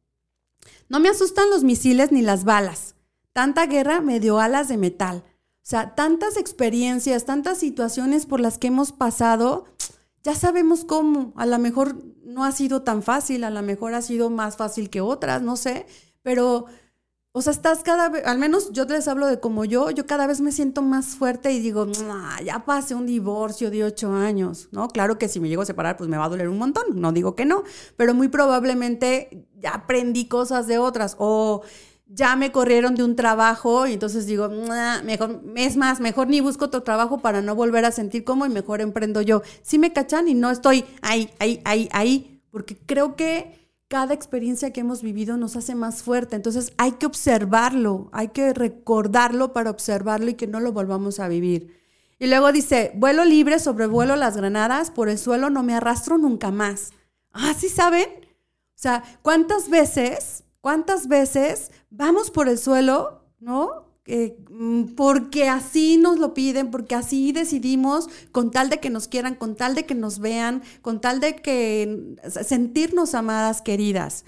No 0.90 1.00
me 1.00 1.10
asustan 1.10 1.50
los 1.50 1.64
misiles 1.64 2.12
ni 2.12 2.22
las 2.22 2.44
balas. 2.44 2.96
Tanta 3.34 3.66
guerra 3.66 4.02
me 4.02 4.20
dio 4.20 4.40
alas 4.40 4.68
de 4.68 4.78
metal. 4.78 5.24
O 5.28 5.66
sea, 5.66 5.96
tantas 5.96 6.38
experiencias, 6.38 7.26
tantas 7.26 7.58
situaciones 7.58 8.26
por 8.26 8.40
las 8.40 8.58
que 8.58 8.68
hemos 8.68 8.92
pasado, 8.92 9.66
ya 10.24 10.36
sabemos 10.36 10.86
cómo. 10.86 11.34
A 11.36 11.46
lo 11.46 11.58
mejor 11.58 11.98
no 12.24 12.44
ha 12.44 12.52
sido 12.52 12.84
tan 12.84 13.02
fácil, 13.02 13.44
a 13.44 13.50
lo 13.50 13.62
mejor 13.62 13.94
ha 13.94 14.02
sido 14.02 14.30
más 14.30 14.58
fácil 14.58 14.90
que 14.90 15.02
otras, 15.02 15.42
no 15.42 15.56
sé, 15.56 15.86
pero 16.22 16.66
o 17.36 17.42
sea, 17.42 17.52
estás 17.52 17.82
cada 17.82 18.10
vez, 18.10 18.24
al 18.28 18.38
menos 18.38 18.72
yo 18.74 18.86
les 18.86 19.08
hablo 19.08 19.26
de 19.26 19.40
como 19.40 19.66
yo, 19.66 19.90
yo 19.90 20.06
cada 20.06 20.28
vez 20.28 20.40
me 20.40 20.52
siento 20.52 20.84
más 20.84 21.16
fuerte 21.16 21.52
y 21.52 21.60
digo, 21.60 21.88
ya 22.46 22.64
pasé 22.64 22.94
un 22.94 23.08
divorcio 23.08 23.72
de 23.72 23.84
ocho 23.84 24.14
años, 24.14 24.70
¿no? 24.72 24.88
Claro 24.88 25.18
que 25.18 25.28
si 25.28 25.40
me 25.40 25.50
llego 25.50 25.64
a 25.64 25.66
separar, 25.66 25.98
pues 25.98 26.08
me 26.12 26.18
va 26.18 26.26
a 26.26 26.30
doler 26.30 26.48
un 26.48 26.60
montón, 26.60 26.84
no 26.94 27.12
digo 27.12 27.36
que 27.36 27.46
no, 27.46 27.64
pero 27.98 28.14
muy 28.14 28.28
probablemente 28.28 29.48
ya 29.58 29.72
aprendí 29.72 30.28
cosas 30.28 30.68
de 30.68 30.78
otras 30.78 31.16
o 31.18 31.64
ya 32.06 32.36
me 32.36 32.52
corrieron 32.52 32.94
de 32.94 33.04
un 33.04 33.16
trabajo 33.16 33.88
y 33.88 33.94
entonces 33.94 34.28
digo, 34.28 34.48
mejor, 35.04 35.42
es 35.56 35.76
más, 35.76 36.00
mejor 36.00 36.28
ni 36.28 36.40
busco 36.40 36.66
otro 36.66 36.84
trabajo 36.84 37.18
para 37.18 37.42
no 37.42 37.56
volver 37.56 37.84
a 37.86 37.92
sentir 37.92 38.24
como 38.24 38.46
y 38.46 38.50
mejor 38.50 38.80
emprendo 38.80 39.22
yo. 39.22 39.42
Sí 39.64 39.80
me 39.80 39.92
cachan 39.92 40.28
y 40.28 40.36
no 40.36 40.52
estoy 40.52 40.86
ahí, 41.02 41.32
ahí, 41.40 41.62
ahí, 41.66 41.90
ahí, 41.94 42.44
porque 42.52 42.78
creo 42.78 43.16
que 43.16 43.63
cada 43.94 44.16
experiencia 44.16 44.74
que 44.74 44.80
hemos 44.80 45.04
vivido 45.04 45.38
nos 45.38 45.56
hace 45.56 45.76
más 45.76 46.02
fuerte. 46.02 46.36
Entonces 46.36 46.74
hay 46.80 46.94
que 46.94 47.06
observarlo, 47.06 48.10
hay 48.12 48.30
que 48.30 48.52
recordarlo 48.52 49.54
para 49.54 49.70
observarlo 49.70 50.32
y 50.32 50.34
que 50.34 50.48
no 50.48 50.60
lo 50.60 50.72
volvamos 50.72 51.20
a 51.20 51.28
vivir. 51.28 51.80
Y 52.18 52.26
luego 52.26 52.52
dice, 52.52 52.92
vuelo 52.96 53.24
libre, 53.24 53.60
sobrevuelo 53.60 54.16
las 54.16 54.36
granadas, 54.36 54.90
por 54.90 55.10
el 55.10 55.20
suelo 55.20 55.52
no 55.52 55.62
me 55.62 55.76
arrastro 55.76 56.18
nunca 56.18 56.50
más. 56.50 56.90
Ah, 57.34 57.54
¿sí 57.56 57.70
saben? 57.70 58.08
O 58.10 58.80
sea, 58.84 59.04
¿cuántas 59.22 59.70
veces, 59.70 60.44
cuántas 60.60 61.08
veces 61.08 61.70
vamos 61.92 62.32
por 62.32 62.50
el 62.50 62.58
suelo, 62.58 63.22
¿no? 63.40 63.83
Eh, 64.06 64.38
mm, 64.50 64.96
porque 64.96 65.48
así 65.48 65.98
nos 65.98 66.20
lo 66.20 66.34
piden, 66.34 66.72
porque 66.72 66.96
así 66.96 67.32
decidimos, 67.32 68.10
con 68.32 68.52
tal 68.52 68.70
de 68.70 68.80
que 68.80 68.90
nos 68.90 69.08
quieran, 69.08 69.36
con 69.36 69.56
tal 69.56 69.76
de 69.76 69.86
que 69.86 69.96
nos 69.96 70.20
vean, 70.20 70.62
con 70.82 71.00
tal 71.00 71.20
de 71.20 71.38
que 71.38 72.18
sentirnos 72.30 73.16
amadas, 73.16 73.62
queridas. 73.62 74.26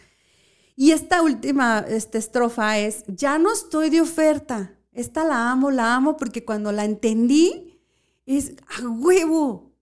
Y 0.78 0.92
esta 0.92 1.22
última 1.22 1.80
esta 1.88 2.18
estrofa 2.18 2.80
es, 2.80 3.04
ya 3.08 3.38
no 3.38 3.52
estoy 3.52 3.90
de 3.90 4.02
oferta. 4.02 4.78
Esta 4.92 5.24
la 5.26 5.52
amo, 5.52 5.72
la 5.72 5.96
amo 5.96 6.18
porque 6.18 6.46
cuando 6.46 6.72
la 6.72 6.86
entendí 6.86 7.80
es 8.26 8.54
a 8.80 8.88
huevo. 8.88 9.74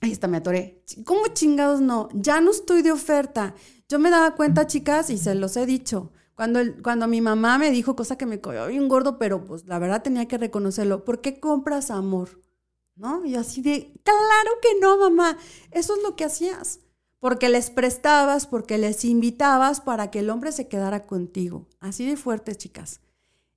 Ahí 0.00 0.12
está, 0.12 0.28
me 0.28 0.38
atoré. 0.38 0.82
¿Cómo 1.04 1.26
chingados 1.28 1.80
no? 1.80 2.08
Ya 2.12 2.40
no 2.40 2.50
estoy 2.50 2.82
de 2.82 2.92
oferta. 2.92 3.54
Yo 3.88 3.98
me 3.98 4.10
daba 4.10 4.34
cuenta, 4.34 4.66
chicas, 4.66 5.10
y 5.10 5.18
se 5.18 5.34
los 5.34 5.56
he 5.56 5.66
dicho, 5.66 6.12
cuando, 6.36 6.60
cuando 6.82 7.08
mi 7.08 7.22
mamá 7.22 7.56
me 7.56 7.70
dijo 7.70 7.96
cosa 7.96 8.18
que 8.18 8.26
me 8.26 8.42
cogió 8.42 8.66
bien 8.66 8.88
gordo, 8.88 9.18
pero 9.18 9.42
pues 9.42 9.64
la 9.64 9.78
verdad 9.78 10.02
tenía 10.02 10.28
que 10.28 10.36
reconocerlo. 10.36 11.02
¿Por 11.02 11.22
qué 11.22 11.40
compras 11.40 11.90
amor? 11.90 12.42
¿No? 12.94 13.24
Y 13.24 13.36
así 13.36 13.62
de, 13.62 13.94
claro 14.04 14.50
que 14.60 14.78
no, 14.78 14.98
mamá. 14.98 15.38
Eso 15.70 15.96
es 15.96 16.02
lo 16.02 16.14
que 16.14 16.26
hacías. 16.26 16.80
Porque 17.20 17.48
les 17.48 17.70
prestabas, 17.70 18.46
porque 18.46 18.76
les 18.76 19.02
invitabas 19.06 19.80
para 19.80 20.10
que 20.10 20.18
el 20.18 20.28
hombre 20.28 20.52
se 20.52 20.68
quedara 20.68 21.06
contigo. 21.06 21.68
Así 21.80 22.06
de 22.06 22.18
fuerte, 22.18 22.54
chicas. 22.54 23.00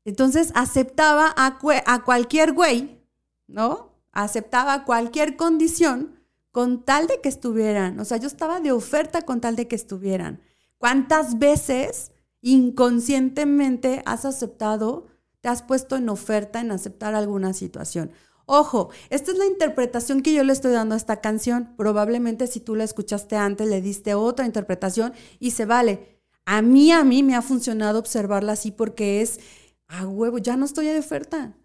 Entonces 0.05 0.53
aceptaba 0.55 1.33
a, 1.35 1.59
a 1.85 2.03
cualquier 2.05 2.53
güey, 2.53 3.03
¿no? 3.47 3.91
Aceptaba 4.13 4.85
cualquier 4.85 5.35
condición 5.35 6.17
con 6.51 6.85
tal 6.85 7.07
de 7.07 7.19
que 7.19 7.27
estuvieran. 7.27 7.99
O 7.99 8.05
sea, 8.05 8.17
yo 8.17 8.27
estaba 8.27 8.61
de 8.61 8.71
oferta 8.71 9.23
con 9.23 9.41
tal 9.41 9.57
de 9.57 9.67
que 9.67 9.75
estuvieran. 9.75 10.41
¿Cuántas 10.77 11.39
veces 11.39 12.13
inconscientemente 12.41 14.02
has 14.06 14.25
aceptado, 14.25 15.08
te 15.41 15.49
has 15.49 15.62
puesto 15.62 15.95
en 15.95 16.10
oferta 16.10 16.60
en 16.60 16.71
aceptar 16.71 17.15
alguna 17.15 17.54
situación. 17.54 18.12
Ojo, 18.45 18.89
esta 19.10 19.32
es 19.32 19.38
la 19.38 19.45
interpretación 19.45 20.21
que 20.21 20.34
yo 20.34 20.43
le 20.43 20.54
estoy 20.54 20.71
dando 20.71 20.95
a 20.95 20.97
esta 20.97 21.21
canción. 21.21 21.75
Probablemente 21.78 22.47
si 22.47 22.60
tú 22.60 22.75
la 22.75 22.84
escuchaste 22.84 23.36
antes, 23.36 23.67
le 23.67 23.82
diste 23.82 24.15
otra 24.15 24.47
interpretación 24.47 25.13
y 25.39 25.52
se 25.52 25.65
vale. 25.65 26.19
A 26.45 26.63
mí, 26.63 26.91
a 26.91 27.04
mí 27.04 27.21
me 27.21 27.36
ha 27.36 27.43
funcionado 27.43 27.99
observarla 27.99 28.54
así 28.54 28.71
porque 28.71 29.21
es, 29.21 29.39
a 29.88 30.08
huevo, 30.08 30.39
ya 30.39 30.58
no 30.58 30.65
estoy 30.65 30.88
de 30.88 30.97
oferta. 30.97 31.56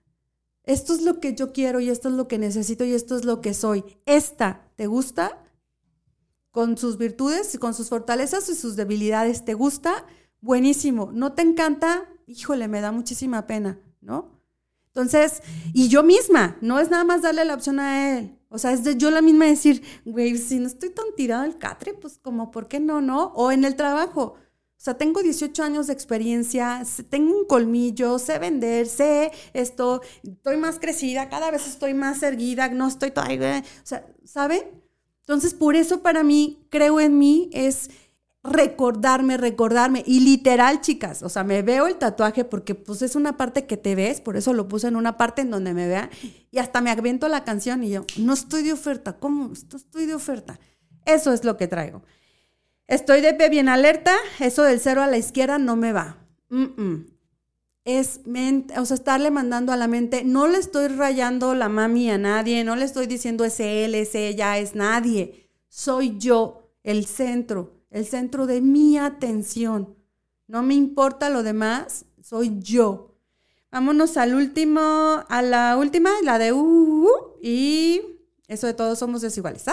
Esto 0.65 0.95
es 0.95 1.03
lo 1.03 1.21
que 1.21 1.35
yo 1.35 1.53
quiero 1.53 1.81
y 1.81 1.89
esto 1.89 2.09
es 2.09 2.15
lo 2.15 2.29
que 2.29 2.39
necesito 2.39 2.85
y 2.85 2.93
esto 2.93 3.17
es 3.17 3.25
lo 3.25 3.41
que 3.41 3.55
soy. 3.55 3.85
Esta, 4.05 4.71
¿te 4.77 4.87
gusta? 4.87 5.43
Con 6.51 6.77
sus 6.77 6.99
virtudes, 6.99 7.55
y 7.55 7.59
con 7.59 7.73
sus 7.73 7.89
fortalezas 7.89 8.49
y 8.49 8.55
sus 8.55 8.77
debilidades, 8.77 9.45
¿te 9.45 9.55
gusta? 9.55 10.07
Buenísimo. 10.45 11.11
¿No 11.13 11.33
te 11.33 11.43
encanta? 11.43 12.07
Híjole, 12.27 12.69
me 12.69 12.81
da 12.81 12.93
muchísima 12.93 13.47
pena, 13.47 13.79
¿no? 14.01 14.41
Entonces, 14.89 15.43
y 15.73 15.89
yo 15.89 16.05
misma, 16.05 16.57
no 16.61 16.79
es 16.79 16.91
nada 16.91 17.03
más 17.03 17.23
darle 17.23 17.45
la 17.45 17.55
opción 17.55 17.81
a 17.81 18.19
él. 18.19 18.39
O 18.49 18.59
sea, 18.59 18.73
es 18.73 18.85
de 18.85 18.97
yo 18.97 19.11
la 19.11 19.23
misma 19.23 19.47
decir, 19.47 19.83
güey, 20.05 20.39
si 20.39 20.61
no 20.61 20.69
estoy 20.69 20.91
tan 20.91 21.07
tirado 21.17 21.43
al 21.43 21.59
catre, 21.59 21.95
pues 21.95 22.19
como, 22.19 22.53
¿por 22.53 22.69
qué 22.69 22.79
no, 22.79 23.01
no? 23.01 23.33
O 23.35 23.51
en 23.51 23.65
el 23.65 23.75
trabajo. 23.75 24.37
O 24.77 24.85
sea, 24.85 24.95
tengo 24.95 25.23
18 25.23 25.63
años 25.63 25.87
de 25.87 25.95
experiencia, 25.95 26.83
tengo 27.09 27.37
un 27.37 27.47
colmillo, 27.47 28.19
sé 28.19 28.39
vender, 28.39 28.87
sé 28.87 29.33
esto, 29.55 30.03
estoy 30.23 30.59
más 30.59 30.79
crecida, 30.79 31.31
cada 31.31 31.51
vez 31.51 31.67
estoy 31.67 31.95
más 31.95 32.23
erguida, 32.23 32.69
no 32.69 32.87
estoy 32.87 33.11
todavía, 33.11 33.65
o 33.83 33.87
sea, 33.87 34.07
¿saben? 34.25 34.63
Entonces, 35.21 35.55
por 35.55 35.75
eso 35.75 36.03
para 36.03 36.23
mí, 36.23 36.67
creo 36.69 37.01
en 37.01 37.17
mí, 37.19 37.49
es 37.55 37.89
recordarme, 38.45 39.39
recordarme. 39.39 40.05
Y 40.07 40.21
literal, 40.21 40.83
chicas, 40.83 41.23
o 41.23 41.29
sea, 41.29 41.43
me 41.43 41.63
veo 41.63 41.87
el 41.87 41.97
tatuaje 41.97 42.45
porque 42.45 42.75
pues 42.75 43.03
es 43.03 43.17
una 43.17 43.37
parte 43.37 43.67
que 43.67 43.77
te 43.77 43.95
ves, 43.95 44.21
por 44.21 44.37
eso 44.37 44.53
lo 44.53 44.69
puse 44.69 44.87
en 44.87 44.97
una 44.97 45.17
parte 45.17 45.43
en 45.43 45.51
donde 45.51 45.75
me 45.75 45.89
vea. 45.89 46.11
Y 46.51 46.59
hasta 46.59 46.81
me 46.81 46.91
aviento 46.91 47.27
la 47.29 47.43
canción 47.43 47.83
y 47.83 47.91
yo, 47.91 48.05
no 48.19 48.35
estoy 48.35 48.63
de 48.63 48.75
oferta, 48.75 49.15
¿cómo? 49.15 49.53
Estoy 49.53 50.07
de 50.07 50.15
oferta. 50.15 50.61
Eso 51.07 51.33
es 51.33 51.45
lo 51.45 51.57
que 51.57 51.67
traigo. 51.67 52.03
Estoy 52.87 53.23
de 53.23 53.33
pie 53.33 53.49
bien 53.49 53.69
alerta, 53.69 54.15
eso 54.39 54.63
del 54.63 54.79
cero 54.79 55.03
a 55.03 55.07
la 55.07 55.17
izquierda 55.17 55.59
no 55.59 55.75
me 55.75 55.93
va. 55.93 56.19
Es, 57.85 58.21
o 58.77 58.85
sea, 58.85 58.95
estarle 58.95 59.31
mandando 59.31 59.73
a 59.73 59.77
la 59.77 59.89
mente, 59.89 60.23
no 60.23 60.47
le 60.47 60.59
estoy 60.59 60.89
rayando 60.89 61.55
la 61.55 61.71
mami 61.71 62.11
a 62.11 62.19
nadie, 62.19 62.63
no 62.63 62.77
le 62.77 62.85
estoy 62.85 63.07
diciendo 63.07 63.45
es 63.45 63.59
él, 63.59 63.95
es 63.95 64.15
ella, 64.15 64.59
es 64.59 64.75
nadie. 64.75 65.51
Soy 65.69 66.19
yo, 66.19 66.71
el 66.83 67.07
centro 67.07 67.74
el 67.95 68.05
centro 68.05 68.49
de 68.49 68.61
mi 68.61 68.99
atención. 68.99 69.95
No 70.49 70.65
me 70.65 70.75
importa 70.75 71.31
lo 71.31 71.45
demás, 71.45 72.07
soy 72.21 72.59
yo. 72.59 73.15
Vámonos 73.71 74.17
al 74.17 74.35
último, 74.35 74.81
a 74.81 75.43
la 75.43 75.77
última, 75.79 76.11
la 76.25 76.41
de 76.41 76.53
uh, 76.53 76.59
uh, 76.59 77.09
y 77.41 78.03
eso 78.49 78.67
de 78.67 78.75
todos 78.75 78.99
somos 78.99 79.21
desiguales. 79.21 79.69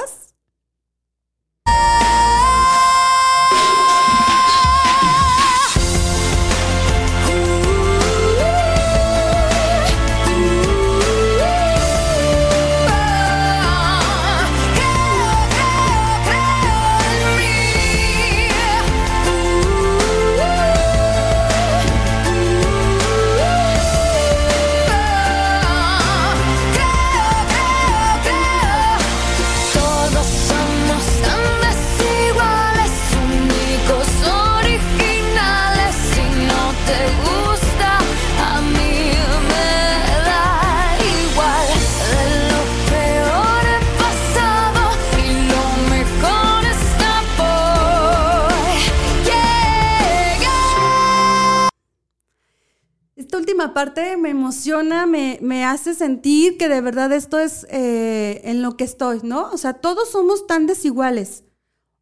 ¿Sabes? 53.62 53.74
parte 53.74 54.18
me 54.18 54.30
emociona, 54.30 55.06
me, 55.06 55.38
me, 55.42 55.66
hace 55.66 55.94
sentir 55.94 56.58
que 56.58 56.68
de 56.68 56.82
verdad 56.82 57.12
esto 57.12 57.40
es 57.40 57.66
eh, 57.70 58.42
en 58.44 58.62
lo 58.62 58.76
que 58.76 58.84
estoy, 58.84 59.20
¿no? 59.24 59.52
O 59.52 59.58
sea, 59.58 59.74
todos 59.74 60.10
somos 60.10 60.48
tan 60.48 60.66
desiguales, 60.66 61.44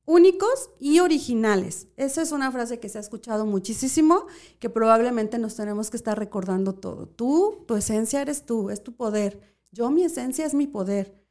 únicos 0.06 0.72
y 0.80 1.00
originales. 1.00 1.88
Esa 1.98 2.22
es 2.22 2.32
una 2.32 2.52
frase 2.52 2.80
que 2.80 2.90
se 2.90 2.98
ha 2.98 3.02
escuchado 3.02 3.46
muchísimo, 3.46 4.26
que 4.60 4.70
probablemente 4.70 5.38
nos 5.38 5.56
tenemos 5.56 5.90
que 5.90 5.98
estar 5.98 6.18
recordando 6.18 6.74
todo. 6.74 7.08
Tú, 7.08 7.66
tu 7.68 7.76
esencia 7.76 8.22
eres 8.22 8.46
tú, 8.46 8.70
es 8.70 8.84
tu 8.84 8.96
poder. 8.96 9.56
Yo, 9.72 9.92
mi 9.92 10.04
esencia 10.04 10.46
es 10.46 10.54
mi 10.54 10.68
poder. 10.68 11.22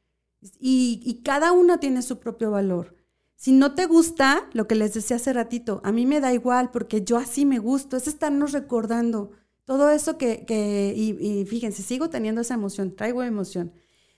Y, 0.59 1.01
y 1.03 1.21
cada 1.23 1.51
una 1.51 1.79
tiene 1.79 2.01
su 2.01 2.19
propio 2.19 2.51
valor. 2.51 2.95
Si 3.35 3.51
no 3.51 3.73
te 3.73 3.85
gusta 3.85 4.49
lo 4.53 4.67
que 4.67 4.75
les 4.75 4.93
decía 4.93 5.17
hace 5.17 5.33
ratito, 5.33 5.81
a 5.83 5.91
mí 5.91 6.05
me 6.05 6.19
da 6.19 6.33
igual 6.33 6.71
porque 6.71 7.03
yo 7.03 7.17
así 7.17 7.45
me 7.45 7.59
gusto, 7.59 7.97
es 7.97 8.07
estarnos 8.07 8.51
recordando 8.51 9.31
todo 9.69 9.91
eso 9.91 10.17
que, 10.17 10.45
que 10.47 10.95
y, 10.95 11.45
fíjense, 11.45 11.83
sigo 11.83 12.09
teniendo 12.09 12.41
esa 12.41 12.55
emoción, 12.55 12.95
traigo 12.95 13.21
emoción. 13.21 13.71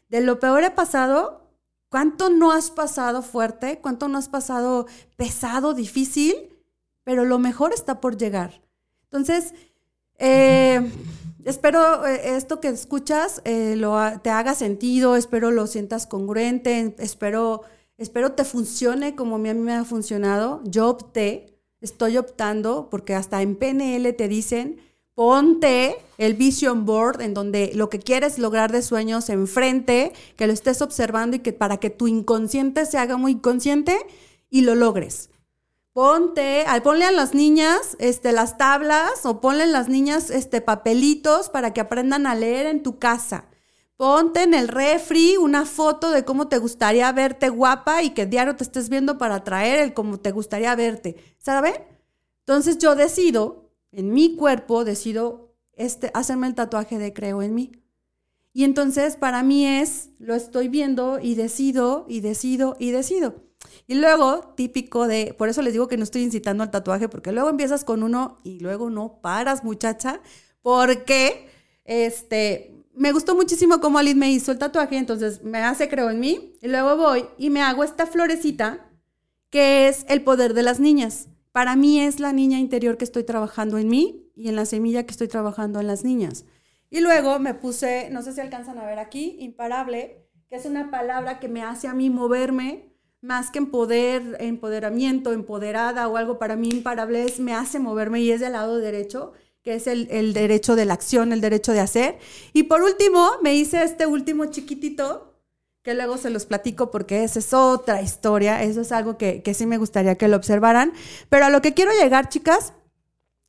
De 0.08 0.22
lo 0.22 0.40
peor 0.40 0.64
he 0.64 0.72
pasado, 0.72 1.52
¿cuánto 1.90 2.30
no 2.30 2.54
has 2.54 2.72
pasado 2.72 3.22
fuerte? 3.22 3.80
¿Cuánto 3.82 4.08
no 4.08 4.18
has 4.18 4.30
pasado 4.30 4.88
pesado, 5.18 5.74
difícil? 5.74 6.56
Pero 7.04 7.26
lo 7.26 7.38
mejor 7.38 7.74
está 7.74 8.00
por 8.00 8.16
llegar. 8.16 8.62
Entonces, 9.04 9.54
eh, 10.20 10.90
espero 11.44 12.08
eh, 12.08 12.38
esto 12.38 12.62
que 12.62 12.70
escuchas 12.70 13.42
eh, 13.44 13.76
lo, 13.76 14.00
te 14.22 14.30
haga 14.30 14.56
sentido, 14.56 15.18
espero 15.18 15.52
lo 15.52 15.68
sientas 15.68 16.08
congruente, 16.08 16.96
espero, 16.98 17.64
espero 17.98 18.32
te 18.32 18.46
funcione 18.46 19.18
como 19.18 19.36
a 19.36 19.40
mí 19.40 19.54
me 19.54 19.74
ha 19.74 19.84
funcionado. 19.84 20.62
Yo 20.64 20.88
opté, 20.88 21.60
estoy 21.82 22.16
optando, 22.16 22.88
porque 22.90 23.16
hasta 23.16 23.42
en 23.42 23.58
PNL 23.58 24.14
te 24.14 24.30
dicen 24.30 24.80
ponte 25.15 25.97
el 26.17 26.36
vision 26.36 26.86
board 26.86 27.21
en 27.21 27.34
donde 27.34 27.71
lo 27.76 27.89
que 27.89 28.00
quieres 28.00 28.39
lograr 28.39 28.71
de 28.71 28.82
sueños 28.82 29.30
enfrente, 29.30 30.13
que 30.36 30.47
lo 30.47 30.54
estés 30.54 30.82
observando 30.82 31.38
y 31.38 31.39
que 31.39 31.54
para 31.54 31.78
que 31.78 31.89
tu 31.89 32.08
inconsciente 32.08 32.86
se 32.86 32.97
haga 32.97 33.17
muy 33.17 33.39
consciente 33.39 33.97
y 34.50 34.62
lo 34.62 34.76
logres. 34.76 35.30
Ponte, 35.93 36.63
ponle 36.84 37.06
a 37.06 37.12
las 37.12 37.34
niñas 37.34 37.97
este, 38.00 38.32
las 38.32 38.58
tablas 38.58 39.26
o 39.26 39.41
ponle 39.41 39.63
a 39.63 39.67
las 39.67 39.89
niñas 39.89 40.30
este, 40.30 40.62
papelitos 40.62 41.50
para 41.50 41.74
que 41.74 41.82
aprendan 41.82 42.28
a 42.28 42.36
leer 42.36 42.65
en 42.67 42.82
tu 42.82 42.97
casa. 42.97 43.45
Ponte 43.97 44.43
en 44.43 44.54
el 44.54 44.69
refri 44.69 45.36
una 45.38 45.65
foto 45.65 46.12
de 46.12 46.24
cómo 46.24 46.47
te 46.47 46.60
gustaría 46.60 47.12
verte 47.12 47.50
guapa 47.50 48.04
y 48.04 48.12
que 48.12 48.26
diario 48.26 48.56
te 48.56 48.63
estés 48.63 48.89
viendo 48.89 49.17
para 49.17 49.43
traer 49.43 49.80
el 49.80 49.93
cómo 49.93 50.17
te 50.17 50.32
gustaría 50.32 50.74
verte. 50.76 51.17
¿Saben? 51.38 51.74
Entonces 52.39 52.78
yo 52.78 52.95
decido 52.95 53.71
en 53.91 54.13
mi 54.13 54.36
cuerpo 54.36 54.86
decido 54.86 55.56
este, 55.73 56.12
hacerme 56.13 56.47
el 56.47 56.56
tatuaje 56.56 56.97
de 56.97 57.13
creo 57.13 57.41
en 57.41 57.56
mí. 57.56 57.71
Y 58.54 58.63
entonces 58.63 59.15
para 59.15 59.43
mí 59.43 59.65
es, 59.65 60.10
lo 60.19 60.36
estoy 60.36 60.67
viendo 60.67 61.19
y 61.21 61.36
decido 61.36 62.06
y 62.08 62.21
decido 62.21 62.75
y 62.80 62.91
decido. 62.91 63.51
Y 63.88 63.95
luego, 63.95 64.54
típico 64.56 65.08
de, 65.08 65.34
por 65.38 65.49
eso 65.49 65.62
les 65.62 65.73
digo 65.73 65.88
que 65.88 65.97
no 65.97 66.04
estoy 66.04 66.23
incitando 66.23 66.63
al 66.63 66.71
tatuaje, 66.71 67.10
porque 67.10 67.32
luego 67.32 67.49
empiezas 67.49 67.84
con 67.84 68.04
uno 68.04 68.39
y 68.43 68.60
luego 68.60 68.89
no 68.89 69.21
paras, 69.21 69.63
muchacha, 69.63 70.21
porque 70.62 71.47
este, 71.86 72.84
me 72.93 73.12
gustó 73.12 73.36
muchísimo 73.36 73.80
cómo 73.80 73.99
Alice 73.99 74.15
me 74.15 74.32
hizo 74.32 74.51
el 74.51 74.58
tatuaje, 74.58 74.97
entonces 74.97 75.43
me 75.43 75.60
hace 75.60 75.89
creo 75.89 76.10
en 76.10 76.19
mí, 76.19 76.54
y 76.62 76.67
luego 76.67 76.97
voy 76.97 77.25
y 77.38 77.49
me 77.49 77.62
hago 77.62 77.84
esta 77.84 78.08
florecita, 78.08 78.89
que 79.49 79.88
es 79.88 80.06
el 80.08 80.23
poder 80.23 80.54
de 80.54 80.63
las 80.63 80.80
niñas. 80.80 81.27
Para 81.52 81.76
mí 81.76 82.00
es 82.00 82.20
la 82.20 82.34
niña 82.34 82.60
interior 82.60 82.98
que 82.98 83.04
estoy 83.04 83.24
trabajando 83.24 83.78
en 83.78 83.90
mí 83.90 84.32
y 84.36 84.48
en 84.48 84.56
la 84.56 84.66
semilla 84.66 85.06
que 85.06 85.12
estoy 85.12 85.28
trabajando 85.28 85.80
en 85.80 85.88
las 85.88 86.04
niñas. 86.04 86.46
Y 86.90 87.00
luego 87.02 87.40
me 87.40 87.54
puse, 87.54 88.10
no 88.10 88.22
sé 88.22 88.34
si 88.34 88.42
alcanzan 88.42 88.78
a 88.78 88.86
ver 88.86 89.00
aquí, 89.00 89.38
imparable, 89.40 90.28
que 90.50 90.56
es 90.56 90.66
una 90.66 90.92
palabra 90.92 91.40
que 91.40 91.48
me 91.48 91.64
hace 91.64 91.88
a 91.88 91.94
mí 91.94 92.10
moverme 92.10 92.92
más 93.22 93.52
que 93.52 93.60
en 93.60 93.68
poder, 93.68 94.38
empoderamiento, 94.40 95.32
empoderada 95.32 96.08
o 96.08 96.18
algo 96.18 96.40
para 96.40 96.56
mí 96.56 96.70
imparable, 96.70 97.24
es, 97.24 97.40
me 97.40 97.54
hace 97.54 97.80
moverme 97.80 98.20
y 98.22 98.32
es 98.32 98.42
del 98.42 98.54
lado 98.54 98.78
derecho, 98.80 99.34
que 99.64 99.76
es 99.76 99.86
el, 99.86 100.08
el 100.10 100.34
derecho 100.34 100.76
de 100.76 100.86
la 100.86 100.96
acción, 100.96 101.32
el 101.32 101.40
derecho 101.40 101.72
de 101.72 101.82
hacer. 101.82 102.18
Y 102.52 102.64
por 102.64 102.82
último, 102.82 103.30
me 103.44 103.54
hice 103.54 103.84
este 103.84 104.08
último 104.08 104.46
chiquitito, 104.46 105.31
que 105.84 105.94
luego 105.94 106.17
se 106.17 106.30
los 106.30 106.46
platico 106.46 106.91
porque 106.91 107.24
esa 107.24 107.39
es 107.39 107.54
otra 107.54 108.02
historia, 108.02 108.63
eso 108.63 108.82
es 108.82 108.91
algo 108.91 109.17
que, 109.17 109.41
que 109.41 109.54
sí 109.54 109.65
me 109.65 109.78
gustaría 109.78 110.17
que 110.17 110.28
lo 110.28 110.38
observaran. 110.38 110.94
Pero 111.30 111.46
a 111.46 111.50
lo 111.50 111.62
que 111.62 111.74
quiero 111.74 111.91
llegar, 111.94 112.30
chicas, 112.30 112.74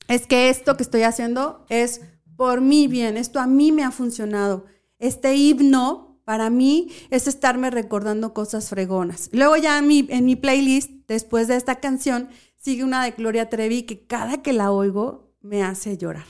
es 0.08 0.26
que 0.26 0.48
esto 0.48 0.76
que 0.76 0.82
estoy 0.82 1.02
haciendo 1.02 1.64
es 1.68 2.00
por 2.36 2.60
mi 2.60 2.88
bien, 2.88 3.16
esto 3.16 3.40
a 3.40 3.46
mí 3.46 3.72
me 3.72 3.84
ha 3.84 3.90
funcionado. 3.90 4.64
Este 4.98 5.34
himno 5.34 6.20
para 6.24 6.50
mí 6.50 6.90
es 7.10 7.26
estarme 7.26 7.70
recordando 7.70 8.32
cosas 8.32 8.68
fregonas. 8.68 9.28
Luego 9.32 9.56
ya 9.56 9.78
en 9.78 9.86
mi, 9.86 10.06
en 10.08 10.24
mi 10.24 10.36
playlist, 10.36 10.90
después 11.08 11.48
de 11.48 11.56
esta 11.56 11.76
canción, 11.76 12.28
sigue 12.56 12.84
una 12.84 13.04
de 13.04 13.10
Gloria 13.10 13.50
Trevi 13.50 13.82
que 13.82 14.06
cada 14.06 14.42
que 14.42 14.52
la 14.52 14.70
oigo 14.70 15.34
me 15.40 15.62
hace 15.62 15.98
llorar. 15.98 16.26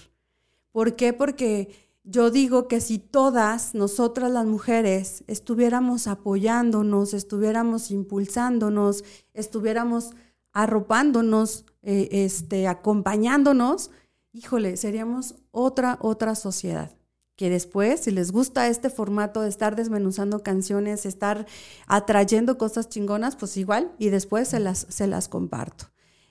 ¿Por 0.73 0.97
qué? 0.97 1.13
Porque 1.13 1.92
yo 2.05 2.31
digo 2.31 2.67
que 2.67 2.81
si 2.81 2.99
todas 2.99 3.75
nosotras 3.75 4.31
las 4.31 4.47
mujeres 4.47 5.23
estuviéramos 5.29 6.07
apoyándonos, 6.09 7.15
estuviéramos 7.15 7.91
impulsándonos, 7.91 9.05
estuviéramos 9.35 10.11
arropándonos, 10.53 11.65
eh, 11.83 12.09
este, 12.11 12.67
acompañándonos, 12.67 13.91
híjole, 14.33 14.77
seríamos 14.77 15.37
otra, 15.51 15.99
otra 16.01 16.35
sociedad. 16.35 16.91
Que 17.37 17.51
después, 17.51 18.01
si 18.01 18.11
les 18.11 18.31
gusta 18.31 18.69
este 18.69 18.91
formato 18.91 19.41
de 19.41 19.49
estar 19.49 19.75
desmenuzando 19.75 20.43
canciones, 20.43 21.07
estar 21.07 21.47
atrayendo 21.87 22.59
cosas 22.59 22.89
chingonas, 22.89 23.37
pues 23.37 23.57
igual, 23.57 23.93
y 23.99 24.11
después 24.11 24.49
se 24.49 24.61
las, 24.61 24.87
se 24.89 25.07
las 25.07 25.29
comparto. 25.29 25.87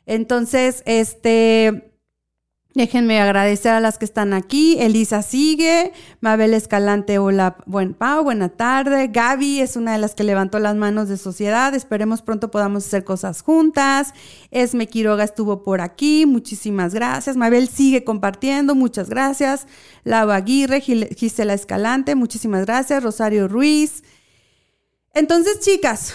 Entonces, 0.06 0.84
este, 0.86 1.91
Déjenme 2.74 3.20
agradecer 3.20 3.74
a 3.74 3.82
las 3.82 3.98
que 3.98 4.06
están 4.06 4.34
aquí. 4.34 4.78
Elisa 4.80 5.24
sigue, 5.24 5.92
Mabel 6.22 6.54
Escalante, 6.54 7.20
hola, 7.20 7.58
buen 7.66 7.94
Pau, 7.94 8.24
buena 8.24 8.48
tarde. 8.48 9.10
Gaby 9.10 9.60
es 9.60 9.76
una 9.76 9.92
de 9.92 9.98
las 9.98 10.16
que 10.16 10.24
levantó 10.24 10.58
las 10.58 10.78
manos 10.78 11.10
de 11.10 11.18
sociedad. 11.18 11.74
Esperemos 11.76 12.22
pronto 12.22 12.50
podamos 12.50 12.86
hacer 12.88 13.04
cosas 13.04 13.42
juntas. 13.42 14.14
Esme 14.52 14.88
Quiroga 14.88 15.26
estuvo 15.26 15.64
por 15.64 15.82
aquí, 15.82 16.26
muchísimas 16.26 16.94
gracias. 16.94 17.36
Mabel 17.36 17.68
sigue 17.68 18.06
compartiendo, 18.06 18.74
muchas 18.74 19.10
gracias. 19.10 19.68
Lava 20.06 20.38
Aguirre, 20.38 20.80
Gisela 20.80 21.54
Escalante, 21.54 22.16
muchísimas 22.16 22.66
gracias. 22.66 23.04
Rosario 23.04 23.50
Ruiz. 23.50 24.02
Entonces, 25.14 25.60
chicas, 25.60 26.14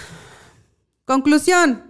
conclusión. 1.05 1.86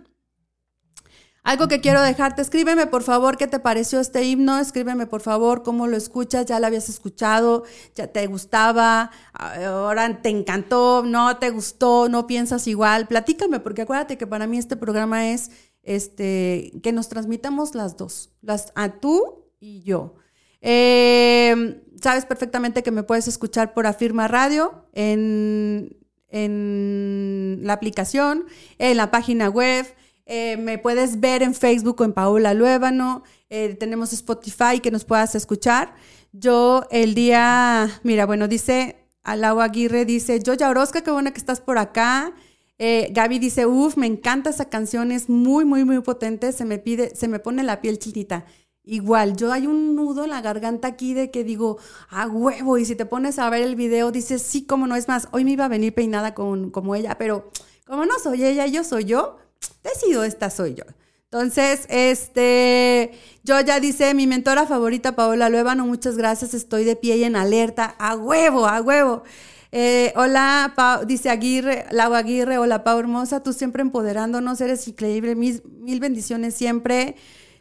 Algo 1.46 1.68
que 1.68 1.80
quiero 1.80 2.02
dejarte, 2.02 2.42
escríbeme 2.42 2.88
por 2.88 3.04
favor 3.04 3.36
qué 3.36 3.46
te 3.46 3.60
pareció 3.60 4.00
este 4.00 4.24
himno, 4.24 4.58
escríbeme 4.58 5.06
por 5.06 5.20
favor 5.20 5.62
cómo 5.62 5.86
lo 5.86 5.96
escuchas, 5.96 6.44
ya 6.44 6.58
lo 6.58 6.66
habías 6.66 6.88
escuchado, 6.88 7.62
ya 7.94 8.08
te 8.08 8.26
gustaba, 8.26 9.12
ahora 9.32 10.20
te 10.22 10.28
encantó, 10.28 11.04
no 11.06 11.36
te 11.36 11.50
gustó, 11.50 12.08
no 12.08 12.26
piensas 12.26 12.66
igual, 12.66 13.06
platícame, 13.06 13.60
porque 13.60 13.82
acuérdate 13.82 14.18
que 14.18 14.26
para 14.26 14.48
mí 14.48 14.58
este 14.58 14.74
programa 14.74 15.28
es 15.30 15.52
este, 15.84 16.72
que 16.82 16.90
nos 16.90 17.08
transmitamos 17.08 17.76
las 17.76 17.96
dos, 17.96 18.32
las, 18.42 18.72
a 18.74 18.98
tú 18.98 19.44
y 19.60 19.84
yo. 19.84 20.16
Em, 20.60 21.80
sabes 22.02 22.26
perfectamente 22.26 22.82
que 22.82 22.90
me 22.90 23.04
puedes 23.04 23.28
escuchar 23.28 23.72
por 23.72 23.86
Afirma 23.86 24.26
Radio 24.26 24.88
en, 24.94 25.96
en 26.28 27.60
la 27.62 27.74
aplicación, 27.74 28.46
en 28.78 28.96
la 28.96 29.12
página 29.12 29.48
web 29.48 29.86
eh, 30.26 30.56
me 30.56 30.78
puedes 30.78 31.20
ver 31.20 31.42
en 31.42 31.54
Facebook 31.54 32.02
en 32.02 32.12
Paola 32.12 32.52
Luébano. 32.52 33.22
Eh, 33.48 33.74
tenemos 33.74 34.12
Spotify 34.12 34.80
que 34.82 34.90
nos 34.90 35.04
puedas 35.04 35.34
escuchar. 35.34 35.94
Yo 36.32 36.84
el 36.90 37.14
día, 37.14 37.88
mira, 38.02 38.26
bueno, 38.26 38.48
dice 38.48 38.96
Alau 39.22 39.60
Aguirre, 39.60 40.04
dice, 40.04 40.40
yo 40.40 40.54
ya 40.54 40.68
Orozca, 40.68 41.02
qué 41.02 41.10
buena 41.10 41.32
que 41.32 41.38
estás 41.38 41.60
por 41.60 41.78
acá. 41.78 42.34
Eh, 42.78 43.08
Gaby 43.12 43.38
dice, 43.38 43.66
uff, 43.66 43.96
me 43.96 44.06
encanta 44.06 44.50
esa 44.50 44.68
canción, 44.68 45.12
es 45.12 45.28
muy, 45.28 45.64
muy, 45.64 45.84
muy 45.84 46.00
potente, 46.00 46.52
se 46.52 46.64
me 46.64 46.78
pide, 46.78 47.14
se 47.14 47.28
me 47.28 47.38
pone 47.38 47.62
la 47.62 47.80
piel 47.80 47.98
chinita. 47.98 48.44
Igual, 48.84 49.36
yo 49.36 49.52
hay 49.52 49.66
un 49.66 49.96
nudo 49.96 50.24
en 50.24 50.30
la 50.30 50.42
garganta 50.42 50.88
aquí 50.88 51.14
de 51.14 51.30
que 51.30 51.42
digo, 51.42 51.78
a 52.08 52.26
huevo, 52.26 52.78
y 52.78 52.84
si 52.84 52.94
te 52.94 53.06
pones 53.06 53.38
a 53.38 53.48
ver 53.50 53.62
el 53.62 53.76
video, 53.76 54.12
dices, 54.12 54.42
sí, 54.42 54.64
cómo 54.66 54.86
no, 54.86 54.94
es 54.94 55.08
más, 55.08 55.28
hoy 55.32 55.44
me 55.44 55.52
iba 55.52 55.64
a 55.64 55.68
venir 55.68 55.94
peinada 55.94 56.34
con, 56.34 56.70
como 56.70 56.94
ella, 56.94 57.16
pero 57.18 57.50
como 57.86 58.04
no 58.04 58.18
soy 58.22 58.44
ella, 58.44 58.66
yo 58.66 58.84
soy 58.84 59.04
yo, 59.04 59.38
decido, 59.82 60.24
esta 60.24 60.50
soy 60.50 60.74
yo. 60.74 60.84
Entonces, 61.24 61.86
este, 61.88 63.12
yo 63.42 63.60
ya 63.60 63.80
dice, 63.80 64.14
mi 64.14 64.26
mentora 64.26 64.66
favorita, 64.66 65.16
Paola 65.16 65.48
Luevano, 65.48 65.84
muchas 65.84 66.16
gracias, 66.16 66.54
estoy 66.54 66.84
de 66.84 66.96
pie 66.96 67.16
y 67.16 67.24
en 67.24 67.36
alerta, 67.36 67.96
a 67.98 68.14
huevo, 68.14 68.66
a 68.66 68.80
huevo. 68.80 69.24
Eh, 69.72 70.12
hola, 70.16 70.72
dice 71.06 71.28
Aguirre, 71.28 71.84
Lau 71.90 72.14
Aguirre, 72.14 72.58
hola 72.58 72.84
Pau 72.84 72.98
Hermosa, 72.98 73.42
tú 73.42 73.52
siempre 73.52 73.82
empoderándonos, 73.82 74.60
eres 74.60 74.86
increíble, 74.86 75.34
mil, 75.34 75.62
mil 75.64 76.00
bendiciones 76.00 76.54
siempre. 76.54 77.16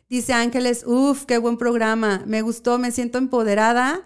Dice 0.07 0.33
Ángeles, 0.33 0.85
uff, 0.85 1.25
qué 1.25 1.39
buen 1.39 1.57
programa, 1.57 2.23
me 2.27 2.43
gustó, 2.43 2.77
me 2.77 2.91
siento 2.91 3.17
empoderada 3.17 4.03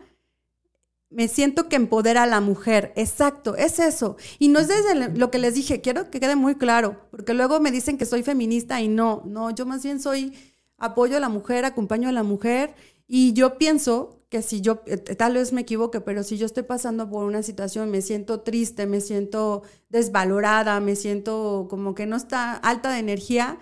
me 1.09 1.27
siento 1.27 1.69
que 1.69 1.75
empodera 1.75 2.23
a 2.23 2.27
la 2.27 2.41
mujer. 2.41 2.93
Exacto, 2.95 3.55
es 3.55 3.79
eso. 3.79 4.17
Y 4.37 4.49
no 4.49 4.59
es 4.59 4.67
desde 4.67 5.17
lo 5.17 5.31
que 5.31 5.39
les 5.39 5.55
dije, 5.55 5.81
quiero 5.81 6.09
que 6.09 6.19
quede 6.19 6.35
muy 6.35 6.55
claro, 6.55 7.07
porque 7.11 7.33
luego 7.33 7.59
me 7.59 7.71
dicen 7.71 7.97
que 7.97 8.05
soy 8.05 8.23
feminista 8.23 8.81
y 8.81 8.87
no, 8.87 9.23
no, 9.25 9.49
yo 9.51 9.65
más 9.65 9.83
bien 9.83 9.99
soy 9.99 10.33
apoyo 10.77 11.17
a 11.17 11.19
la 11.19 11.29
mujer, 11.29 11.65
acompaño 11.65 12.09
a 12.09 12.13
la 12.13 12.23
mujer 12.23 12.73
y 13.07 13.33
yo 13.33 13.57
pienso 13.57 14.19
que 14.29 14.43
si 14.43 14.61
yo, 14.61 14.83
eh, 14.85 14.97
tal 14.97 15.33
vez 15.33 15.51
me 15.51 15.61
equivoque, 15.61 16.01
pero 16.01 16.21
si 16.23 16.37
yo 16.37 16.45
estoy 16.45 16.63
pasando 16.63 17.09
por 17.09 17.25
una 17.25 17.41
situación, 17.41 17.89
me 17.89 18.01
siento 18.01 18.41
triste, 18.41 18.85
me 18.85 19.01
siento 19.01 19.63
desvalorada, 19.89 20.79
me 20.79 20.95
siento 20.95 21.67
como 21.69 21.95
que 21.95 22.05
no 22.05 22.15
está 22.15 22.53
alta 22.53 22.91
de 22.91 22.99
energía, 22.99 23.57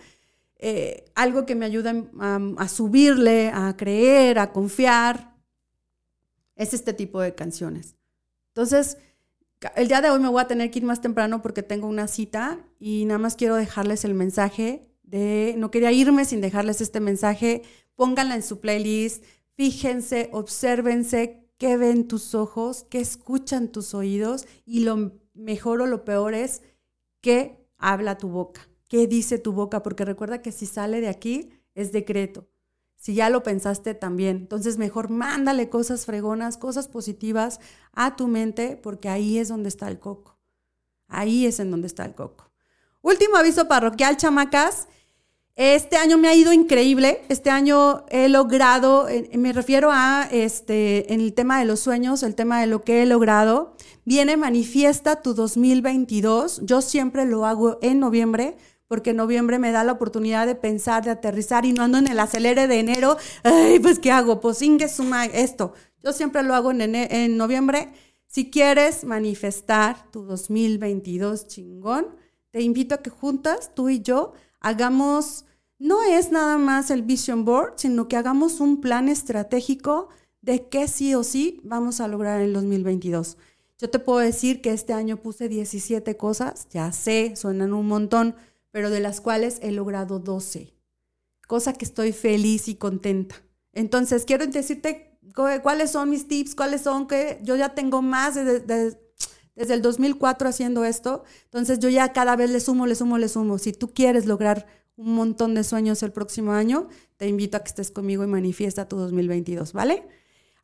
eh, 0.60 1.05
algo 1.15 1.45
que 1.45 1.55
me 1.55 1.65
ayuda 1.65 1.93
a 2.57 2.67
subirle, 2.67 3.49
a 3.53 3.77
creer, 3.77 4.39
a 4.39 4.51
confiar, 4.51 5.37
es 6.58 6.74
este 6.74 6.93
tipo 6.93 7.22
de 7.22 7.34
canciones. 7.36 7.96
Entonces, 8.50 8.98
el 9.76 9.88
día 9.88 10.02
de 10.02 10.10
hoy 10.10 10.20
me 10.20 10.30
voy 10.30 10.41
a 10.41 10.48
tener 10.48 10.70
que 10.70 10.80
ir 10.80 10.86
más 10.86 11.02
temprano 11.02 11.41
porque 11.41 11.63
tengo 11.63 11.88
una 11.88 12.08
cita 12.08 12.60
y 12.80 13.06
nada 13.06 13.17
más 13.17 13.36
quiero 13.36 13.56
dejarles 13.56 14.06
el 14.06 14.13
mensaje 14.13 14.82
de, 15.04 15.56
no 15.58 15.72
quería 15.72 15.91
irme 15.91 16.26
sin 16.26 16.41
dejarles 16.41 16.82
este 16.82 17.00
mensaje, 17.00 17.63
pónganla 17.96 18.36
en 18.36 18.43
su 18.43 18.60
playlist, 18.60 19.24
fíjense, 19.56 20.30
obsérvense 20.32 21.48
qué 21.58 21.78
ven 21.78 22.08
tus 22.08 22.36
ojos, 22.36 22.86
qué 22.89 23.00
escuchan 23.00 23.70
tus 23.70 23.93
oídos 23.93 24.46
y 24.65 24.82
lo 24.82 25.13
mejor 25.34 25.82
o 25.82 25.88
lo 25.88 26.04
peor 26.04 26.34
es 26.34 26.62
qué 27.22 27.65
habla 27.78 28.17
tu 28.17 28.30
boca, 28.30 28.67
qué 28.89 29.08
dice 29.08 29.39
tu 29.39 29.54
boca, 29.54 29.82
porque 29.82 30.06
recuerda 30.06 30.41
que 30.41 30.52
si 30.52 30.65
sale 30.65 31.02
de 31.02 31.08
aquí 31.08 31.50
es 31.74 31.91
decreto. 31.91 32.48
Si 32.97 33.13
ya 33.13 33.29
lo 33.29 33.43
pensaste 33.43 33.93
también. 33.93 34.38
Entonces 34.38 34.77
mejor 34.77 35.10
mándale 35.10 35.69
cosas 35.69 36.05
fregonas, 36.05 36.57
cosas 36.57 36.88
positivas 36.88 37.60
a 37.93 38.15
tu 38.15 38.27
mente 38.27 38.79
porque 38.81 39.07
ahí 39.07 39.38
es 39.38 39.47
donde 39.47 39.69
está 39.69 39.88
el 39.88 39.99
coco. 39.99 40.38
Ahí 41.07 41.45
es 41.45 41.60
en 41.60 41.71
donde 41.71 41.88
está 41.88 42.03
el 42.05 42.15
coco. 42.15 42.51
Último 43.01 43.38
aviso 43.38 43.67
parroquial, 43.67 44.17
chamacas. 44.17 44.88
Este 45.55 45.95
año 45.95 46.17
me 46.17 46.27
ha 46.27 46.36
ido 46.36 46.53
increíble. 46.53 47.21
Este 47.29 47.49
año 47.49 48.05
he 48.10 48.29
logrado, 48.29 49.07
me 49.33 49.53
refiero 49.53 49.89
a 49.91 50.27
este, 50.31 51.12
en 51.13 51.21
el 51.21 51.33
tema 51.33 51.60
de 51.60 51.65
los 51.65 51.79
sueños, 51.79 52.21
el 52.23 52.36
tema 52.36 52.60
de 52.60 52.67
lo 52.67 52.83
que 52.83 53.01
he 53.01 53.05
logrado. 53.05 53.75
Viene 54.05 54.38
manifiesta 54.38 55.21
tu 55.21 55.33
2022. 55.33 56.62
Yo 56.63 56.81
siempre 56.81 57.25
lo 57.25 57.45
hago 57.45 57.79
en 57.81 57.99
noviembre 57.99 58.57
porque 58.88 59.13
noviembre 59.13 59.60
me 59.60 59.71
da 59.71 59.84
la 59.84 59.93
oportunidad 59.93 60.45
de 60.45 60.56
pensar, 60.56 61.04
de 61.04 61.12
aterrizar 61.12 61.65
y 61.65 61.73
no 61.73 61.84
ando 61.84 61.97
en 61.97 62.08
el 62.08 62.19
acelere 62.19 62.67
de 62.67 62.80
enero. 62.80 63.17
Ay, 63.43 63.80
pues 63.80 64.00
¿qué 64.00 64.12
hago? 64.12 64.39
Pues 64.39 64.62
ingue 64.62 64.88
suma 64.88 65.26
esto. 65.26 65.73
Yo 66.04 66.13
siempre 66.13 66.43
lo 66.43 66.56
hago 66.56 66.71
en, 66.71 66.95
en 66.95 67.38
noviembre. 67.38 67.89
Si 68.28 68.50
quieres 68.50 69.04
manifestar 69.04 70.12
tu 70.12 70.23
2022 70.23 71.47
chingón, 71.47 72.08
te 72.52 72.62
invito 72.62 72.95
a 72.95 73.02
que 73.02 73.10
juntas, 73.10 73.71
tú 73.76 73.89
y 73.89 74.02
yo, 74.02 74.34
hagamos, 74.60 75.45
no 75.80 76.04
es 76.04 76.32
nada 76.32 76.58
más 76.58 76.91
el 76.91 77.04
vision 77.04 77.45
board, 77.45 77.73
sino 77.78 78.08
que 78.08 78.17
hagamos 78.17 78.60
un 78.60 78.82
plan 78.82 79.10
estratégico 79.10 80.10
de 80.41 80.67
qué 80.67 80.88
sí 80.88 81.13
o 81.13 81.23
sí 81.23 81.60
vamos 81.63 82.00
a 82.00 82.08
lograr 82.08 82.39
en 82.39 82.47
el 82.47 82.54
2022. 82.54 83.38
Yo 83.80 83.89
te 83.89 84.00
puedo 84.00 84.19
decir 84.19 84.62
que 84.62 84.71
este 84.71 84.93
año 84.93 85.17
puse 85.17 85.50
17 85.50 86.17
cosas, 86.17 86.67
ya 86.69 86.91
sé, 86.91 87.36
suenan 87.36 87.73
un 87.73 87.88
montón, 87.88 88.36
pero 88.71 88.89
de 88.89 88.99
las 88.99 89.21
cuales 89.21 89.60
he 89.62 89.71
logrado 89.71 90.19
12. 90.19 90.73
Cosa 91.47 91.73
que 91.73 91.86
estoy 91.86 92.12
feliz 92.12 92.67
y 92.67 92.75
contenta. 92.75 93.36
Entonces, 93.73 94.25
quiero 94.25 94.45
decirte 94.47 95.17
cu- 95.36 95.62
cuáles 95.63 95.91
son 95.91 96.10
mis 96.10 96.27
tips, 96.27 96.56
cuáles 96.56 96.82
son 96.82 97.08
que 97.08 97.39
yo 97.43 97.56
ya 97.56 97.73
tengo 97.75 98.01
más 98.01 98.36
de- 98.36 98.60
de- 98.60 98.97
desde 99.56 99.73
el 99.73 99.82
2004 99.82 100.49
haciendo 100.49 100.84
esto. 100.86 101.23
Entonces, 101.45 101.80
yo 101.80 101.89
ya 101.89 102.12
cada 102.13 102.36
vez 102.36 102.49
le 102.49 102.60
sumo, 102.60 102.86
le 102.88 102.95
sumo, 102.95 103.17
le 103.17 103.27
sumo. 103.30 103.58
Si 103.58 103.71
tú 103.73 103.93
quieres 103.93 104.25
lograr 104.25 104.67
un 104.95 105.13
montón 105.13 105.53
de 105.53 105.63
sueños 105.63 106.01
el 106.03 106.12
próximo 106.12 106.51
año, 106.53 106.89
te 107.17 107.27
invito 107.27 107.58
a 107.58 107.62
que 107.62 107.69
estés 107.69 107.91
conmigo 107.91 108.23
y 108.23 108.27
manifiesta 108.27 108.88
tu 108.88 108.97
2022, 108.97 109.73
¿vale? 109.73 110.08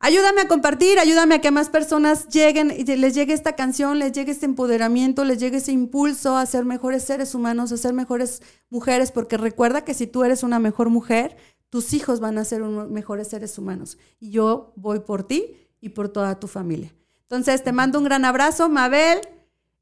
Ayúdame 0.06 0.42
a 0.42 0.48
compartir, 0.48 0.98
ayúdame 0.98 1.36
a 1.36 1.40
que 1.40 1.50
más 1.50 1.70
personas 1.70 2.28
lleguen 2.28 2.68
les 2.68 3.14
llegue 3.14 3.32
esta 3.32 3.56
canción, 3.56 3.98
les 3.98 4.12
llegue 4.12 4.32
este 4.32 4.44
empoderamiento, 4.44 5.24
les 5.24 5.38
llegue 5.38 5.56
ese 5.56 5.72
impulso 5.72 6.36
a 6.36 6.44
ser 6.44 6.66
mejores 6.66 7.04
seres 7.04 7.34
humanos, 7.34 7.72
a 7.72 7.78
ser 7.78 7.94
mejores 7.94 8.42
mujeres, 8.68 9.10
porque 9.10 9.38
recuerda 9.38 9.82
que 9.82 9.94
si 9.94 10.06
tú 10.06 10.22
eres 10.22 10.42
una 10.42 10.58
mejor 10.58 10.90
mujer, 10.90 11.38
tus 11.70 11.94
hijos 11.94 12.20
van 12.20 12.36
a 12.36 12.44
ser 12.44 12.60
mejores 12.60 13.28
seres 13.28 13.56
humanos. 13.56 13.96
Y 14.20 14.28
yo 14.28 14.74
voy 14.76 15.00
por 15.00 15.26
ti 15.26 15.56
y 15.80 15.88
por 15.88 16.10
toda 16.10 16.38
tu 16.38 16.48
familia. 16.48 16.94
Entonces, 17.22 17.64
te 17.64 17.72
mando 17.72 17.98
un 17.98 18.04
gran 18.04 18.26
abrazo, 18.26 18.68
Mabel. 18.68 19.20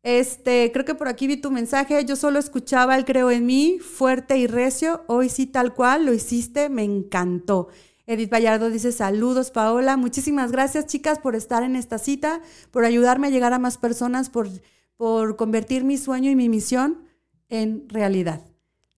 Este, 0.05 0.71
creo 0.73 0.85
que 0.85 0.95
por 0.95 1.09
aquí 1.09 1.27
vi 1.27 1.37
tu 1.37 1.51
mensaje. 1.51 2.05
Yo 2.05 2.15
solo 2.15 2.39
escuchaba 2.39 2.95
el 2.95 3.05
creo 3.05 3.33
en 3.33 3.45
mí, 3.45 3.81
fuerte 3.81 4.37
y 4.37 4.47
recio. 4.47 5.03
Hoy 5.09 5.29
sí, 5.29 5.47
tal 5.47 5.75
cual, 5.75 6.07
lo 6.07 6.15
hiciste, 6.15 6.69
me 6.69 6.85
encantó. 6.85 7.71
Edith 8.07 8.31
Vallardo 8.33 8.71
dice 8.71 8.93
saludos, 8.93 9.51
Paola. 9.51 9.97
Muchísimas 9.97 10.53
gracias, 10.53 10.87
chicas, 10.87 11.19
por 11.19 11.37
estar 11.37 11.63
en 11.63 11.77
esta 11.77 11.99
cita, 11.99 12.41
por 12.71 12.85
ayudarme 12.85 13.29
a 13.29 13.31
llegar 13.31 13.53
a 13.53 13.59
más 13.59 13.79
personas, 13.79 14.29
por, 14.29 14.49
por 14.97 15.37
convertir 15.37 15.85
mi 15.85 15.99
sueño 15.99 16.31
y 16.31 16.37
mi 16.37 16.49
misión 16.49 17.05
en 17.49 17.89
realidad. 17.89 18.41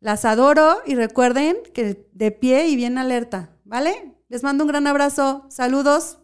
Las 0.00 0.24
adoro 0.24 0.78
y 0.86 0.94
recuerden 0.94 1.56
que 1.72 2.06
de 2.12 2.30
pie 2.30 2.68
y 2.68 2.76
bien 2.76 2.98
alerta, 2.98 3.50
¿vale? 3.64 4.14
Les 4.28 4.42
mando 4.42 4.64
un 4.64 4.68
gran 4.68 4.86
abrazo. 4.86 5.46
Saludos, 5.48 6.18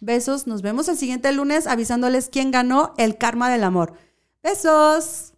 besos. 0.00 0.46
Nos 0.46 0.62
vemos 0.62 0.88
el 0.88 0.96
siguiente 0.96 1.32
lunes 1.32 1.66
avisándoles 1.66 2.28
quién 2.28 2.50
ganó 2.50 2.94
el 2.96 3.18
karma 3.18 3.50
del 3.50 3.64
amor. 3.64 3.94
Besos. 4.42 5.35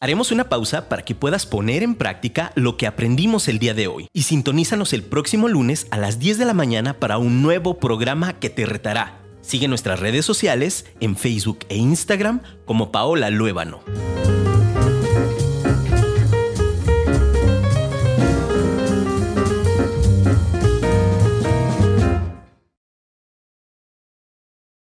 Haremos 0.00 0.30
una 0.30 0.48
pausa 0.48 0.88
para 0.88 1.02
que 1.02 1.16
puedas 1.16 1.44
poner 1.44 1.82
en 1.82 1.96
práctica 1.96 2.52
lo 2.54 2.76
que 2.76 2.86
aprendimos 2.86 3.48
el 3.48 3.58
día 3.58 3.74
de 3.74 3.88
hoy 3.88 4.06
y 4.12 4.22
sintonízanos 4.22 4.92
el 4.92 5.02
próximo 5.02 5.48
lunes 5.48 5.88
a 5.90 5.96
las 5.98 6.20
10 6.20 6.38
de 6.38 6.44
la 6.44 6.54
mañana 6.54 6.94
para 6.94 7.18
un 7.18 7.42
nuevo 7.42 7.80
programa 7.80 8.34
que 8.34 8.48
te 8.48 8.64
retará. 8.64 9.18
Sigue 9.40 9.66
nuestras 9.66 9.98
redes 9.98 10.24
sociales 10.24 10.86
en 11.00 11.16
Facebook 11.16 11.60
e 11.68 11.78
Instagram 11.78 12.42
como 12.64 12.92
Paola 12.92 13.28
Luébano. 13.30 13.80